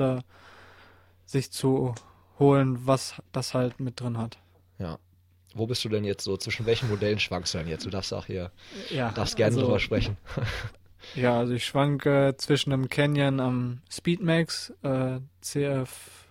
sich 1.26 1.50
zu 1.50 1.94
holen, 2.38 2.86
was 2.86 3.14
das 3.32 3.54
halt 3.54 3.80
mit 3.80 4.00
drin 4.00 4.18
hat. 4.18 4.38
Wo 5.54 5.66
bist 5.66 5.84
du 5.84 5.88
denn 5.88 6.04
jetzt 6.04 6.24
so? 6.24 6.36
Zwischen 6.36 6.66
welchen 6.66 6.88
Modellen 6.88 7.18
schwankst 7.18 7.54
du 7.54 7.58
denn 7.58 7.68
jetzt? 7.68 7.84
Du 7.84 7.90
darfst 7.90 8.12
auch 8.12 8.26
hier, 8.26 8.50
Ja, 8.90 9.10
darfst 9.10 9.36
gerne 9.36 9.54
also, 9.54 9.62
drüber 9.62 9.78
sprechen. 9.78 10.16
Ja, 11.14 11.38
also 11.38 11.52
ich 11.52 11.64
schwanke 11.64 12.34
zwischen 12.38 12.72
einem 12.72 12.88
Canyon 12.88 13.40
am 13.40 13.80
Speedmax 13.90 14.72
äh, 14.82 15.18
CF, 15.40 16.28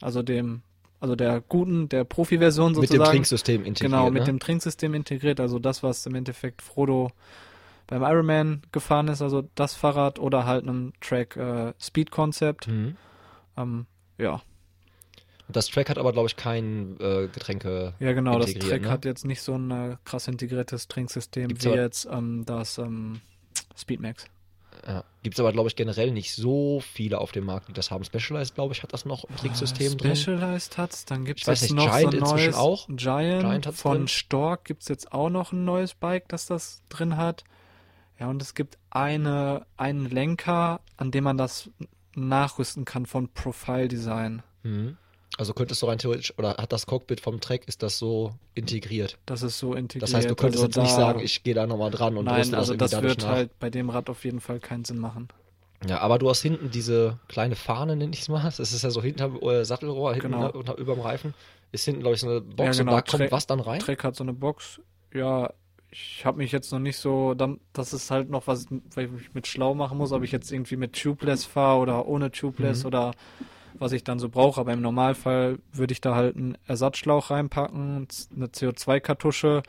also 0.00 0.22
dem, 0.22 0.62
also 1.00 1.16
der 1.16 1.40
guten, 1.40 1.88
der 1.88 2.04
Profi-Version 2.04 2.72
Mit 2.72 2.76
sozusagen. 2.76 3.04
dem 3.04 3.10
Trinksystem 3.10 3.64
integriert. 3.64 3.92
Genau, 3.92 4.10
mit 4.10 4.20
ne? 4.20 4.26
dem 4.26 4.38
Trinksystem 4.38 4.94
integriert, 4.94 5.40
also 5.40 5.58
das, 5.58 5.82
was 5.82 6.04
im 6.06 6.14
Endeffekt 6.14 6.62
Frodo 6.62 7.10
beim 7.86 8.02
Ironman 8.02 8.62
gefahren 8.70 9.08
ist, 9.08 9.22
also 9.22 9.48
das 9.54 9.74
Fahrrad 9.74 10.18
oder 10.18 10.44
halt 10.44 10.64
einem 10.64 10.92
Track 11.00 11.36
äh, 11.36 11.72
Speed 11.80 12.10
Concept. 12.10 12.68
Mhm. 12.68 12.96
Ähm, 13.56 13.86
ja, 14.18 14.42
Das 15.50 15.68
Track 15.68 15.88
hat 15.88 15.98
aber, 15.98 16.12
glaube 16.12 16.28
ich, 16.28 16.36
kein 16.36 16.96
äh, 17.00 17.28
Getränke. 17.28 17.94
ja 18.00 18.12
genau, 18.12 18.38
das 18.38 18.52
Track 18.54 18.82
ne? 18.82 18.90
hat 18.90 19.04
jetzt 19.04 19.24
nicht 19.24 19.40
so 19.40 19.54
ein 19.54 19.70
äh, 19.70 19.96
krass 20.04 20.28
integriertes 20.28 20.88
Trinksystem 20.88 21.48
Gibt's 21.48 21.64
wie 21.64 21.70
jetzt 21.70 22.06
ähm, 22.10 22.44
das 22.44 22.78
ähm, 22.78 23.20
Speedmax. 23.76 24.26
Ja. 24.86 25.04
Gibt 25.22 25.34
es 25.34 25.40
aber, 25.40 25.52
glaube 25.52 25.68
ich, 25.68 25.76
generell 25.76 26.12
nicht 26.12 26.34
so 26.34 26.80
viele 26.80 27.18
auf 27.18 27.32
dem 27.32 27.44
Markt, 27.44 27.68
die 27.68 27.72
das 27.72 27.90
haben. 27.90 28.04
Specialized, 28.04 28.54
glaube 28.54 28.74
ich, 28.74 28.82
hat 28.82 28.92
das 28.92 29.04
noch 29.04 29.24
im 29.24 29.36
Trinksystem 29.36 29.96
drin. 29.96 30.12
Ah, 30.12 30.16
Specialized 30.16 30.78
hat's, 30.78 31.04
dann 31.04 31.24
gibt's 31.24 31.42
Ich 31.42 31.48
weiß 31.48 31.62
jetzt 31.62 31.72
nicht, 31.72 31.84
noch 31.84 31.96
Giant 31.96 32.12
so 32.12 32.18
ein 32.18 32.30
neues 32.36 32.54
auch? 32.54 32.86
Giant, 32.88 33.42
Giant 33.42 33.66
von 33.74 33.96
drin? 33.96 34.08
Stork 34.08 34.64
gibt's 34.64 34.88
jetzt 34.88 35.12
auch 35.12 35.30
noch 35.30 35.52
ein 35.52 35.64
neues 35.64 35.94
Bike, 35.94 36.28
das 36.28 36.46
das 36.46 36.82
drin 36.88 37.16
hat. 37.16 37.44
Ja, 38.18 38.28
und 38.28 38.42
es 38.42 38.54
gibt 38.54 38.78
eine 38.90 39.66
einen 39.76 40.08
Lenker, 40.08 40.80
an 40.96 41.10
dem 41.10 41.24
man 41.24 41.36
das 41.36 41.70
nachrüsten 42.14 42.84
kann 42.84 43.06
von 43.06 43.28
Profile 43.28 43.88
Design. 43.88 44.42
Mhm. 44.62 44.96
Also 45.36 45.52
könntest 45.54 45.82
du 45.82 45.86
rein 45.86 45.98
theoretisch, 45.98 46.32
oder 46.38 46.56
hat 46.56 46.72
das 46.72 46.86
Cockpit 46.86 47.20
vom 47.20 47.40
Track, 47.40 47.68
ist 47.68 47.82
das 47.82 47.98
so 47.98 48.32
integriert? 48.54 49.18
Das 49.26 49.42
ist 49.42 49.58
so 49.58 49.74
integriert. 49.74 50.02
Das 50.02 50.14
heißt, 50.14 50.30
du 50.30 50.34
könntest 50.34 50.64
also 50.64 50.80
jetzt 50.80 50.88
nicht 50.88 50.96
sagen, 50.96 51.20
ich 51.20 51.42
gehe 51.44 51.54
da 51.54 51.66
nochmal 51.66 51.90
dran 51.90 52.16
und 52.16 52.24
Nein, 52.24 52.54
also 52.54 52.74
das 52.74 52.90
dadurch 52.90 53.10
wird 53.10 53.22
nach. 53.22 53.28
halt 53.28 53.58
bei 53.60 53.70
dem 53.70 53.90
Rad 53.90 54.10
auf 54.10 54.24
jeden 54.24 54.40
Fall 54.40 54.58
keinen 54.58 54.84
Sinn 54.84 54.98
machen. 54.98 55.28
Ja, 55.86 56.00
aber 56.00 56.18
du 56.18 56.28
hast 56.28 56.42
hinten 56.42 56.70
diese 56.72 57.18
kleine 57.28 57.54
Fahne, 57.54 57.94
nenn 57.94 58.12
ich 58.12 58.20
es 58.22 58.28
mal. 58.28 58.42
Das 58.42 58.58
ist 58.58 58.82
ja 58.82 58.90
so 58.90 59.00
hinterm 59.00 59.38
äh, 59.42 59.64
Sattelrohr, 59.64 60.12
hinten 60.14 60.32
Genau. 60.32 60.50
unter, 60.50 60.76
überm 60.76 60.98
Reifen. 61.00 61.34
Ist 61.70 61.84
hinten, 61.84 62.00
glaube 62.00 62.14
ich, 62.16 62.20
so 62.20 62.28
eine 62.28 62.40
Box 62.40 62.78
Ja, 62.78 62.82
genau, 62.84 62.96
und 62.96 63.06
da 63.06 63.10
kommt 63.10 63.20
Track- 63.22 63.32
was 63.32 63.46
dann 63.46 63.60
rein? 63.60 63.78
Track 63.78 64.02
hat 64.02 64.16
so 64.16 64.24
eine 64.24 64.32
Box. 64.32 64.80
Ja, 65.14 65.52
ich 65.90 66.24
habe 66.26 66.38
mich 66.38 66.50
jetzt 66.50 66.72
noch 66.72 66.80
nicht 66.80 66.96
so, 66.96 67.34
dann, 67.34 67.60
das 67.72 67.92
ist 67.92 68.10
halt 68.10 68.28
noch 68.28 68.48
was, 68.48 68.66
weil 68.94 69.04
ich 69.06 69.10
mich 69.12 69.34
mit 69.34 69.46
schlau 69.46 69.74
machen 69.74 69.98
muss, 69.98 70.10
ob 70.10 70.24
ich 70.24 70.32
jetzt 70.32 70.50
irgendwie 70.50 70.76
mit 70.76 71.00
Tubeless 71.00 71.44
fahre 71.44 71.78
oder 71.78 72.08
ohne 72.08 72.32
Tubeless 72.32 72.80
Mhm. 72.80 72.86
oder 72.86 73.12
was 73.78 73.92
ich 73.92 74.04
dann 74.04 74.18
so 74.18 74.28
brauche. 74.28 74.60
Aber 74.60 74.72
im 74.72 74.82
Normalfall 74.82 75.58
würde 75.72 75.92
ich 75.92 76.00
da 76.00 76.14
halt 76.14 76.36
einen 76.36 76.56
Ersatzschlauch 76.66 77.30
reinpacken, 77.30 78.08
eine 78.34 78.46
CO2-Kartusche 78.46 79.62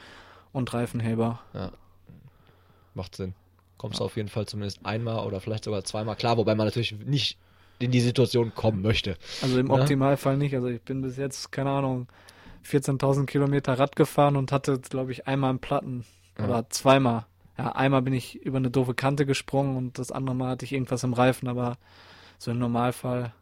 und 0.52 0.74
Reifenheber. 0.74 1.40
Macht 2.94 3.16
Sinn. 3.16 3.34
Kommst 3.78 4.00
du 4.00 4.04
auf 4.04 4.18
jeden 4.18 4.30
Fall 4.30 4.46
zumindest 4.46 4.86
einmal 4.86 5.26
oder 5.26 5.40
vielleicht 5.40 5.64
sogar 5.64 5.84
zweimal 5.84 6.16
klar, 6.16 6.38
wobei 6.38 6.54
man 6.56 6.68
natürlich 6.68 6.92
nicht 7.06 7.38
in 7.80 7.92
die 7.92 8.02
Situation 8.02 8.54
kommen 8.54 8.82
möchte. 8.82 9.16
Also 9.42 9.58
im 9.58 9.68
Ja. 9.68 9.76
Optimalfall 9.76 10.36
nicht. 10.36 10.54
Also 10.54 10.68
ich 10.68 10.82
bin 10.82 11.02
bis 11.02 11.16
jetzt, 11.16 11.52
keine 11.52 11.70
Ahnung, 11.70 12.08
14.000 12.66 13.26
Kilometer 13.26 13.80
Rad 13.80 13.96
gefahren 13.96 14.36
und 14.36 14.52
hatte, 14.52 14.80
glaube 14.80 15.14
ich, 15.14 15.28
einmal 15.28 15.52
einen 15.52 15.60
Platten 15.60 16.04
Ja. 16.38 16.46
oder 16.46 16.70
zweimal. 16.70 17.26
Ja, 17.58 17.72
einmal 17.74 18.02
bin 18.02 18.14
ich 18.14 18.36
über 18.36 18.58
eine 18.58 18.70
doofe 18.70 18.94
Kante 18.94 19.26
gesprungen 19.26 19.78
und 19.78 19.98
das 19.98 20.12
andere 20.12 20.36
Mal 20.36 20.50
hatte 20.50 20.66
ich 20.66 20.74
irgendwas 20.74 21.04
im 21.04 21.14
Reifen, 21.14 21.48
aber 21.48 21.78
so 22.38 22.52
im 22.52 22.60
Normalfall. 22.60 23.34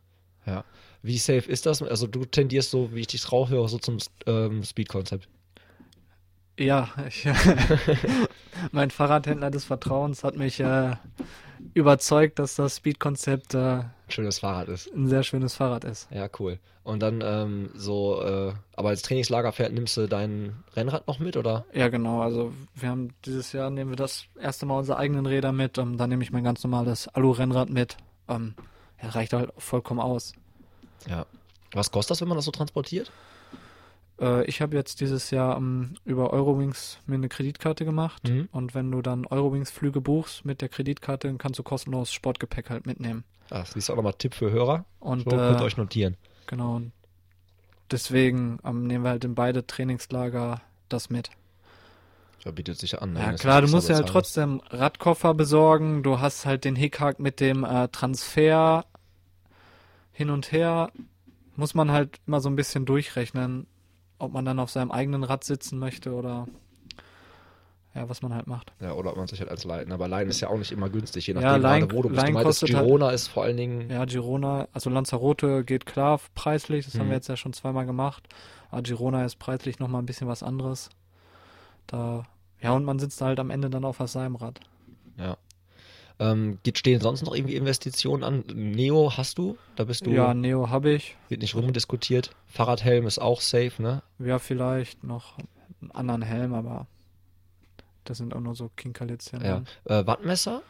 Ja. 0.47 0.63
Wie 1.03 1.17
safe 1.17 1.49
ist 1.49 1.65
das? 1.65 1.83
Also 1.83 2.07
du 2.07 2.25
tendierst 2.25 2.71
so, 2.71 2.93
wie 2.93 3.01
ich 3.01 3.07
dich 3.07 3.31
raushöre, 3.31 3.69
so 3.69 3.77
zum 3.77 3.97
ähm, 4.25 4.63
Speed-Konzept. 4.63 5.27
Ja, 6.59 6.89
ich, 7.07 7.27
mein 8.71 8.89
Fahrradhändler 8.89 9.51
des 9.51 9.65
Vertrauens 9.65 10.23
hat 10.23 10.35
mich 10.35 10.59
äh, 10.59 10.95
überzeugt, 11.75 12.39
dass 12.39 12.55
das 12.55 12.77
Speed-Konzept 12.77 13.53
äh, 13.53 13.57
ein 13.57 13.91
schönes 14.07 14.39
Fahrrad 14.39 14.67
ist. 14.69 14.91
ein 14.91 15.07
sehr 15.07 15.21
schönes 15.21 15.53
Fahrrad 15.53 15.83
ist. 15.83 16.07
Ja, 16.11 16.27
cool. 16.39 16.59
Und 16.83 17.01
dann 17.03 17.21
ähm, 17.23 17.69
so, 17.75 18.23
äh, 18.23 18.53
aber 18.75 18.89
als 18.89 19.03
Trainingslagerpferd 19.03 19.71
nimmst 19.71 19.97
du 19.97 20.07
dein 20.07 20.63
Rennrad 20.75 21.07
noch 21.07 21.19
mit, 21.19 21.37
oder? 21.37 21.65
Ja, 21.73 21.89
genau. 21.89 22.21
Also 22.21 22.53
wir 22.73 22.89
haben 22.89 23.09
dieses 23.25 23.51
Jahr 23.51 23.69
nehmen 23.69 23.91
wir 23.91 23.97
das 23.97 24.25
erste 24.39 24.65
Mal 24.65 24.79
unsere 24.79 24.97
eigenen 24.97 25.25
Räder 25.25 25.51
mit. 25.51 25.77
Ähm, 25.77 25.97
dann 25.97 26.09
nehme 26.09 26.23
ich 26.23 26.31
mein 26.31 26.45
ganz 26.45 26.63
normales 26.63 27.07
Alu-Rennrad 27.09 27.69
mit. 27.69 27.97
Ähm, 28.29 28.55
ja, 29.01 29.09
reicht 29.09 29.33
halt 29.33 29.51
vollkommen 29.57 29.99
aus. 29.99 30.33
Ja. 31.07 31.25
Was 31.73 31.91
kostet 31.91 32.11
das, 32.11 32.21
wenn 32.21 32.27
man 32.27 32.37
das 32.37 32.45
so 32.45 32.51
transportiert? 32.51 33.11
Äh, 34.19 34.45
ich 34.45 34.61
habe 34.61 34.75
jetzt 34.75 35.01
dieses 35.01 35.31
Jahr 35.31 35.57
ähm, 35.57 35.95
über 36.05 36.31
Eurowings 36.31 36.99
mir 37.05 37.15
eine 37.15 37.29
Kreditkarte 37.29 37.85
gemacht. 37.85 38.27
Mhm. 38.27 38.49
Und 38.51 38.73
wenn 38.73 38.91
du 38.91 39.01
dann 39.01 39.25
Eurowings-Flüge 39.25 40.01
buchst 40.01 40.45
mit 40.45 40.61
der 40.61 40.69
Kreditkarte, 40.69 41.27
dann 41.27 41.37
kannst 41.37 41.59
du 41.59 41.63
kostenlos 41.63 42.11
Sportgepäck 42.11 42.69
halt 42.69 42.85
mitnehmen. 42.85 43.23
Ah, 43.49 43.59
das 43.59 43.75
ist 43.75 43.89
auch 43.89 43.95
nochmal 43.95 44.13
Tipp 44.13 44.33
für 44.33 44.51
Hörer. 44.51 44.85
Und 44.99 45.23
So, 45.23 45.29
könnt 45.29 45.59
ihr 45.59 45.61
äh, 45.61 45.65
euch 45.65 45.77
notieren. 45.77 46.17
genau. 46.47 46.81
Deswegen 47.89 48.59
ähm, 48.65 48.85
nehmen 48.85 49.05
wir 49.05 49.11
halt 49.11 49.23
in 49.23 49.33
beide 49.35 49.65
Trainingslager 49.65 50.61
das 50.89 51.09
mit. 51.09 51.29
Ja, 52.47 52.51
bietet 52.51 52.79
sich 52.79 53.01
an. 53.01 53.13
ne? 53.13 53.19
Ja 53.19 53.33
klar, 53.33 53.61
du 53.61 53.67
musst 53.67 53.89
ja 53.89 53.95
halt 53.95 54.07
trotzdem 54.07 54.61
Radkoffer 54.69 55.33
besorgen. 55.33 56.01
Du 56.03 56.19
hast 56.21 56.45
halt 56.45 56.63
den 56.63 56.75
Hickhack 56.77 57.19
mit 57.19 57.39
dem 57.41 57.63
äh, 57.65 57.89
Transfer 57.89 58.85
hin 60.13 60.29
und 60.29 60.51
her. 60.51 60.91
Muss 61.57 61.73
man 61.73 61.91
halt 61.91 62.19
immer 62.25 62.39
so 62.39 62.49
ein 62.49 62.55
bisschen 62.55 62.85
durchrechnen, 62.85 63.67
ob 64.19 64.31
man 64.31 64.45
dann 64.45 64.59
auf 64.59 64.69
seinem 64.69 64.91
eigenen 64.91 65.23
Rad 65.23 65.43
sitzen 65.43 65.77
möchte 65.79 66.13
oder 66.13 66.47
ja, 67.95 68.07
was 68.07 68.21
man 68.21 68.33
halt 68.33 68.45
macht. 68.47 68.71
Ja, 68.79 68.93
oder 68.93 69.09
ob 69.11 69.17
man 69.17 69.27
sich 69.27 69.39
halt 69.39 69.49
als 69.49 69.63
leihen. 69.63 69.91
Aber 69.91 70.07
leihen 70.07 70.29
ist 70.29 70.39
ja 70.39 70.49
auch 70.49 70.57
nicht 70.57 70.71
immer 70.71 70.87
günstig, 70.89 71.25
je 71.27 71.33
Ja, 71.33 71.41
nachdem 71.41 71.61
Leihen- 71.63 71.81
gerade 71.87 71.95
wo 71.97 72.01
du 72.03 72.09
bist. 72.09 72.19
Du 72.19 72.23
Leihen 72.25 72.33
meintest, 72.35 72.61
halt- 72.61 72.71
Girona 72.71 73.09
ist 73.09 73.27
vor 73.27 73.43
allen 73.43 73.57
Dingen, 73.57 73.89
Ja, 73.89 74.05
Girona, 74.05 74.67
also 74.71 74.89
Lanzarote 74.91 75.63
geht 75.65 75.85
klar 75.87 76.19
preislich, 76.35 76.85
das 76.85 76.93
haben 76.95 77.07
Mhm. 77.07 77.09
wir 77.09 77.15
jetzt 77.15 77.27
ja 77.27 77.35
schon 77.37 77.53
zweimal 77.53 77.85
gemacht. 77.87 78.27
Aber 78.69 78.83
Girona 78.83 79.25
ist 79.25 79.37
preislich 79.39 79.79
nochmal 79.79 80.01
ein 80.03 80.05
bisschen 80.05 80.27
was 80.27 80.43
anderes. 80.43 80.89
Da, 81.87 82.23
ja, 82.61 82.71
und 82.73 82.85
man 82.85 82.99
sitzt 82.99 83.21
halt 83.21 83.39
am 83.39 83.49
Ende 83.49 83.69
dann 83.69 83.85
auf 83.85 83.97
seinem 84.05 84.35
Rad. 84.35 84.59
ja. 85.17 85.37
Ähm, 86.19 86.57
stehen 86.75 86.99
sonst 86.99 87.21
noch 87.21 87.35
irgendwie 87.35 87.55
Investitionen 87.55 88.23
an? 88.23 88.43
Neo 88.51 89.15
hast 89.15 89.37
du? 89.37 89.55
Da 89.75 89.83
bist 89.83 90.03
du, 90.03 90.09
Ja, 90.09 90.33
Neo 90.33 90.71
habe 90.71 90.89
ich. 90.89 91.15
wird 91.29 91.41
nicht 91.41 91.53
rumdiskutiert. 91.53 92.31
Fahrradhelm 92.47 93.05
ist 93.05 93.19
auch 93.19 93.39
safe, 93.39 93.73
ne? 93.79 94.01
Ja, 94.17 94.39
vielleicht 94.39 95.03
noch 95.03 95.37
einen 95.79 95.91
anderen 95.91 96.23
Helm, 96.23 96.55
aber 96.55 96.87
das 98.03 98.17
sind 98.17 98.33
auch 98.35 98.39
nur 98.39 98.55
so 98.55 98.71
Kinkerlitzchen. 98.75 99.43
Ja. 99.43 99.61
Äh, 99.85 100.07
Wattmesser, 100.07 100.63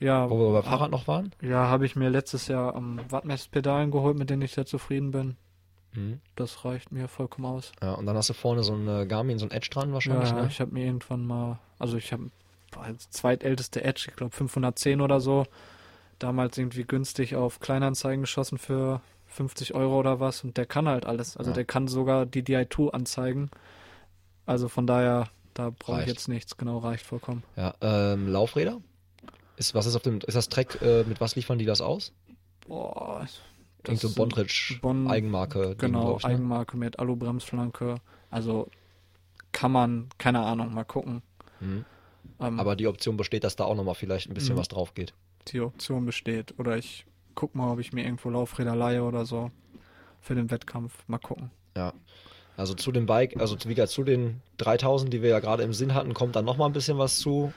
ja, 0.00 0.30
wo 0.30 0.38
wir 0.38 0.62
bei 0.62 0.62
Fahrrad 0.62 0.90
noch 0.90 1.06
waren. 1.06 1.34
ja 1.42 1.66
habe 1.68 1.84
ich 1.84 1.96
mir 1.96 2.08
letztes 2.08 2.48
Jahr 2.48 2.74
am 2.74 2.98
Wattmesspedalen 3.10 3.90
geholt, 3.90 4.16
mit 4.16 4.30
denen 4.30 4.40
ich 4.40 4.52
sehr 4.52 4.64
zufrieden 4.64 5.10
bin. 5.10 5.36
Mhm. 5.94 6.20
Das 6.36 6.64
reicht 6.64 6.92
mir 6.92 7.08
vollkommen 7.08 7.46
aus. 7.46 7.72
Ja, 7.82 7.92
und 7.94 8.06
dann 8.06 8.16
hast 8.16 8.28
du 8.30 8.34
vorne 8.34 8.62
so 8.62 8.74
ein 8.74 8.88
äh, 8.88 9.06
Garmin, 9.06 9.38
so 9.38 9.46
ein 9.46 9.50
Edge 9.50 9.68
dran 9.70 9.92
wahrscheinlich, 9.92 10.30
Ja, 10.30 10.42
ne? 10.42 10.48
ich 10.50 10.60
habe 10.60 10.72
mir 10.72 10.84
irgendwann 10.84 11.26
mal, 11.26 11.58
also 11.78 11.96
ich 11.96 12.12
habe 12.12 12.30
als 12.76 13.08
zweitälteste 13.10 13.84
Edge, 13.84 14.06
ich 14.10 14.16
glaube 14.16 14.34
510 14.34 15.00
oder 15.00 15.20
so, 15.20 15.46
damals 16.18 16.58
irgendwie 16.58 16.84
günstig 16.84 17.36
auf 17.36 17.60
Kleinanzeigen 17.60 18.22
geschossen 18.22 18.58
für 18.58 19.00
50 19.26 19.74
Euro 19.74 19.98
oder 19.98 20.20
was 20.20 20.42
und 20.44 20.56
der 20.56 20.66
kann 20.66 20.88
halt 20.88 21.06
alles. 21.06 21.36
Also 21.36 21.50
Ja. 21.50 21.54
der 21.54 21.64
kann 21.64 21.86
sogar 21.88 22.26
die 22.26 22.42
DI2 22.42 22.90
anzeigen. 22.90 23.50
Also 24.46 24.68
von 24.68 24.86
daher, 24.86 25.28
da 25.54 25.70
brauche 25.76 26.02
ich 26.02 26.06
jetzt 26.08 26.28
nichts, 26.28 26.56
genau, 26.56 26.78
reicht 26.78 27.04
vollkommen. 27.06 27.42
Ja, 27.56 27.74
ähm, 27.80 28.28
Laufräder? 28.28 28.80
Ist, 29.56 29.74
was 29.74 29.86
ist 29.86 29.94
auf 29.94 30.02
dem, 30.02 30.18
ist 30.18 30.34
das 30.34 30.48
Trek, 30.48 30.80
äh, 30.82 31.04
mit 31.04 31.20
was 31.20 31.36
liefern 31.36 31.58
die 31.58 31.64
das 31.64 31.80
aus? 31.80 32.12
Boah, 32.66 33.26
Irgend 33.86 34.00
so 34.00 34.08
sind 34.08 34.16
Bondridge 34.16 34.78
Bonn- 34.80 35.08
Eigenmarke. 35.08 35.74
Genau, 35.76 36.16
ich, 36.16 36.22
ne? 36.24 36.30
Eigenmarke 36.30 36.76
mit 36.76 36.98
Alu-Bremsflanke. 36.98 37.96
Also 38.30 38.68
kann 39.52 39.72
man, 39.72 40.08
keine 40.18 40.40
Ahnung, 40.40 40.72
mal 40.74 40.84
gucken. 40.84 41.22
Mhm. 41.60 41.84
Ähm, 42.40 42.58
Aber 42.60 42.74
die 42.76 42.86
Option 42.86 43.16
besteht, 43.16 43.44
dass 43.44 43.56
da 43.56 43.64
auch 43.64 43.76
nochmal 43.76 43.94
vielleicht 43.94 44.28
ein 44.28 44.34
bisschen 44.34 44.54
Mhm. 44.54 44.58
was 44.60 44.68
drauf 44.68 44.94
geht. 44.94 45.14
die 45.48 45.60
Option 45.60 46.06
besteht. 46.06 46.58
Oder 46.58 46.78
ich 46.78 47.04
guck 47.34 47.54
mal, 47.54 47.70
ob 47.72 47.78
ich 47.78 47.92
mir 47.92 48.02
irgendwo 48.04 48.30
Laufräder 48.30 48.74
leihe 48.74 49.02
oder 49.02 49.26
so 49.26 49.50
für 50.22 50.34
den 50.34 50.50
Wettkampf. 50.50 51.04
Mal 51.06 51.18
gucken. 51.18 51.50
Ja. 51.76 51.92
Also 52.56 52.74
zu 52.74 52.92
dem 52.92 53.06
Bike, 53.06 53.40
also 53.40 53.56
wie 53.66 53.86
zu 53.86 54.04
den 54.04 54.40
3000, 54.58 55.12
die 55.12 55.22
wir 55.22 55.30
ja 55.30 55.40
gerade 55.40 55.64
im 55.64 55.74
Sinn 55.74 55.94
hatten, 55.94 56.14
kommt 56.14 56.36
dann 56.36 56.44
nochmal 56.44 56.68
ein 56.68 56.72
bisschen 56.72 56.98
was 56.98 57.18
zu. 57.18 57.52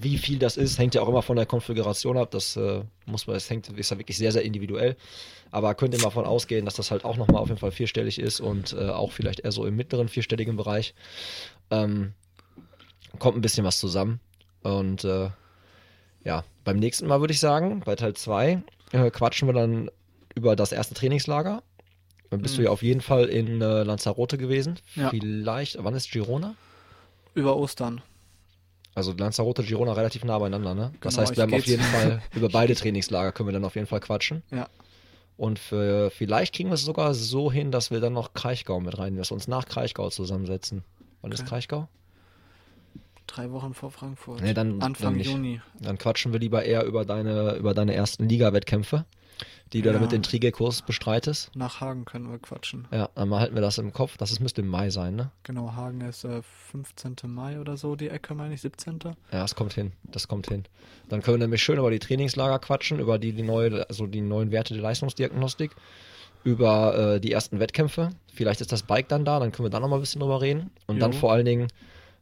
Wie 0.00 0.18
viel 0.18 0.38
das 0.38 0.56
ist, 0.56 0.78
hängt 0.78 0.94
ja 0.94 1.02
auch 1.02 1.08
immer 1.08 1.22
von 1.22 1.36
der 1.36 1.46
Konfiguration 1.46 2.16
ab. 2.16 2.30
Das 2.32 2.56
äh, 2.56 2.82
muss 3.06 3.26
man, 3.26 3.36
es 3.36 3.48
hängt, 3.48 3.68
ist 3.68 3.90
ja 3.90 3.98
wirklich 3.98 4.16
sehr, 4.16 4.32
sehr 4.32 4.42
individuell. 4.42 4.96
Aber 5.52 5.74
könnt 5.74 5.94
ihr 5.94 6.02
mal 6.02 6.10
von 6.10 6.24
ausgehen, 6.24 6.64
dass 6.64 6.74
das 6.74 6.90
halt 6.90 7.04
auch 7.04 7.16
nochmal 7.16 7.42
auf 7.42 7.48
jeden 7.48 7.60
Fall 7.60 7.70
vierstellig 7.70 8.18
ist 8.18 8.40
und 8.40 8.72
äh, 8.72 8.88
auch 8.88 9.12
vielleicht 9.12 9.40
eher 9.40 9.52
so 9.52 9.64
im 9.64 9.76
mittleren 9.76 10.08
vierstelligen 10.08 10.56
Bereich. 10.56 10.94
Ähm, 11.70 12.14
kommt 13.18 13.36
ein 13.36 13.42
bisschen 13.42 13.64
was 13.64 13.78
zusammen. 13.78 14.20
Und 14.62 15.04
äh, 15.04 15.30
ja, 16.24 16.44
beim 16.64 16.78
nächsten 16.78 17.06
Mal 17.06 17.20
würde 17.20 17.32
ich 17.32 17.40
sagen, 17.40 17.82
bei 17.84 17.94
Teil 17.96 18.14
2 18.14 18.62
äh, 18.92 19.10
quatschen 19.10 19.48
wir 19.48 19.52
dann 19.52 19.90
über 20.34 20.56
das 20.56 20.72
erste 20.72 20.94
Trainingslager. 20.94 21.62
Dann 22.30 22.42
bist 22.42 22.54
Mhm. 22.54 22.58
du 22.58 22.64
ja 22.64 22.70
auf 22.70 22.82
jeden 22.82 23.00
Fall 23.00 23.24
in 23.26 23.60
äh, 23.60 23.82
Lanzarote 23.82 24.38
gewesen. 24.38 24.78
Ja. 24.94 25.10
Vielleicht, 25.10 25.82
wann 25.82 25.94
ist 25.94 26.10
Girona? 26.12 26.54
Über 27.34 27.56
Ostern. 27.56 28.00
Also 28.94 29.12
Lanzarote, 29.12 29.62
Girona 29.62 29.92
relativ 29.92 30.24
nah 30.24 30.38
beieinander, 30.38 30.74
ne? 30.74 30.92
Das 31.00 31.14
Genau, 31.14 31.26
heißt, 31.28 31.36
wir 31.36 31.42
haben 31.42 31.50
auf 31.52 31.56
geht's. 31.58 31.68
jeden 31.68 31.82
Fall 31.82 32.22
über 32.34 32.48
beide 32.48 32.74
Trainingslager 32.74 33.32
können 33.32 33.48
wir 33.48 33.52
dann 33.52 33.64
auf 33.64 33.74
jeden 33.76 33.86
Fall 33.86 34.00
quatschen. 34.00 34.42
Ja. 34.50 34.68
Und 35.36 35.58
für, 35.58 36.10
vielleicht 36.10 36.54
kriegen 36.54 36.68
wir 36.70 36.74
es 36.74 36.84
sogar 36.84 37.14
so 37.14 37.50
hin, 37.50 37.70
dass 37.72 37.90
wir 37.90 38.00
dann 38.00 38.12
noch 38.12 38.34
Kraichgau 38.34 38.78
mit 38.80 38.98
rein, 38.98 39.16
dass 39.16 39.30
wir 39.30 39.34
uns 39.36 39.48
nach 39.48 39.64
Kraichgau 39.66 40.10
zusammensetzen. 40.10 40.82
Wann 41.22 41.32
ist 41.32 41.40
Okay. 41.40 41.48
Kraichgau? 41.50 41.88
Drei 43.26 43.50
Wochen 43.52 43.74
vor 43.74 43.90
Frankfurt. 43.90 44.40
Nee, 44.42 44.54
dann- 44.54 44.82
Anfang 44.82 45.16
dann. 45.18 45.24
Juni. 45.24 45.60
Dann 45.80 45.98
quatschen 45.98 46.32
wir 46.32 46.40
lieber 46.40 46.64
eher 46.64 46.84
über 46.84 47.04
deine, 47.04 47.54
über 47.54 47.74
deine 47.74 47.94
ersten 47.94 48.28
Liga-Wettkämpfe, 48.28 49.04
die 49.72 49.82
du 49.82 49.88
Ja. 49.88 49.92
dann 49.94 50.02
mit 50.02 50.12
den 50.12 50.22
Trigger-Kurs 50.22 50.82
bestreitest. 50.82 51.50
Nach 51.54 51.80
Hagen 51.80 52.04
können 52.04 52.30
wir 52.30 52.38
quatschen. 52.38 52.86
Ja, 52.92 53.08
dann 53.14 53.32
halten 53.34 53.54
wir 53.54 53.62
das 53.62 53.78
im 53.78 53.92
Kopf. 53.92 54.16
Das 54.16 54.30
ist, 54.32 54.40
müsste 54.40 54.60
im 54.62 54.68
Mai 54.68 54.90
sein, 54.90 55.16
ne? 55.16 55.30
Genau, 55.44 55.72
Hagen 55.74 56.00
ist 56.02 56.24
äh, 56.24 56.42
15. 56.70 57.16
Mai 57.26 57.60
oder 57.60 57.76
so, 57.76 57.96
die 57.96 58.08
Ecke, 58.08 58.34
meine 58.34 58.54
ich, 58.54 58.60
17. 58.60 58.98
Ja, 59.04 59.12
das 59.30 59.54
kommt 59.54 59.72
hin. 59.74 59.92
Das 60.04 60.28
kommt 60.28 60.48
hin. 60.48 60.64
Dann 61.08 61.22
können 61.22 61.38
wir 61.38 61.44
nämlich 61.46 61.62
schön 61.62 61.78
über 61.78 61.90
die 61.90 61.98
Trainingslager 61.98 62.58
quatschen, 62.58 62.98
über 63.00 63.18
die, 63.18 63.32
die 63.32 63.42
neue, 63.42 63.88
also 63.88 64.06
die 64.06 64.20
neuen 64.20 64.50
Werte 64.50 64.74
der 64.74 64.82
Leistungsdiagnostik, 64.82 65.72
über 66.44 67.14
äh, 67.16 67.20
die 67.20 67.32
ersten 67.32 67.60
Wettkämpfe. 67.60 68.10
Vielleicht 68.32 68.60
ist 68.60 68.72
das 68.72 68.82
Bike 68.82 69.08
dann 69.08 69.24
da, 69.24 69.38
dann 69.40 69.52
können 69.52 69.66
wir 69.66 69.70
da 69.70 69.80
nochmal 69.80 69.98
ein 69.98 70.02
bisschen 70.02 70.20
drüber 70.20 70.40
reden. 70.40 70.70
Und 70.86 70.98
dann 71.00 71.12
Jo. 71.12 71.18
vor 71.18 71.32
allen 71.32 71.44
Dingen 71.44 71.68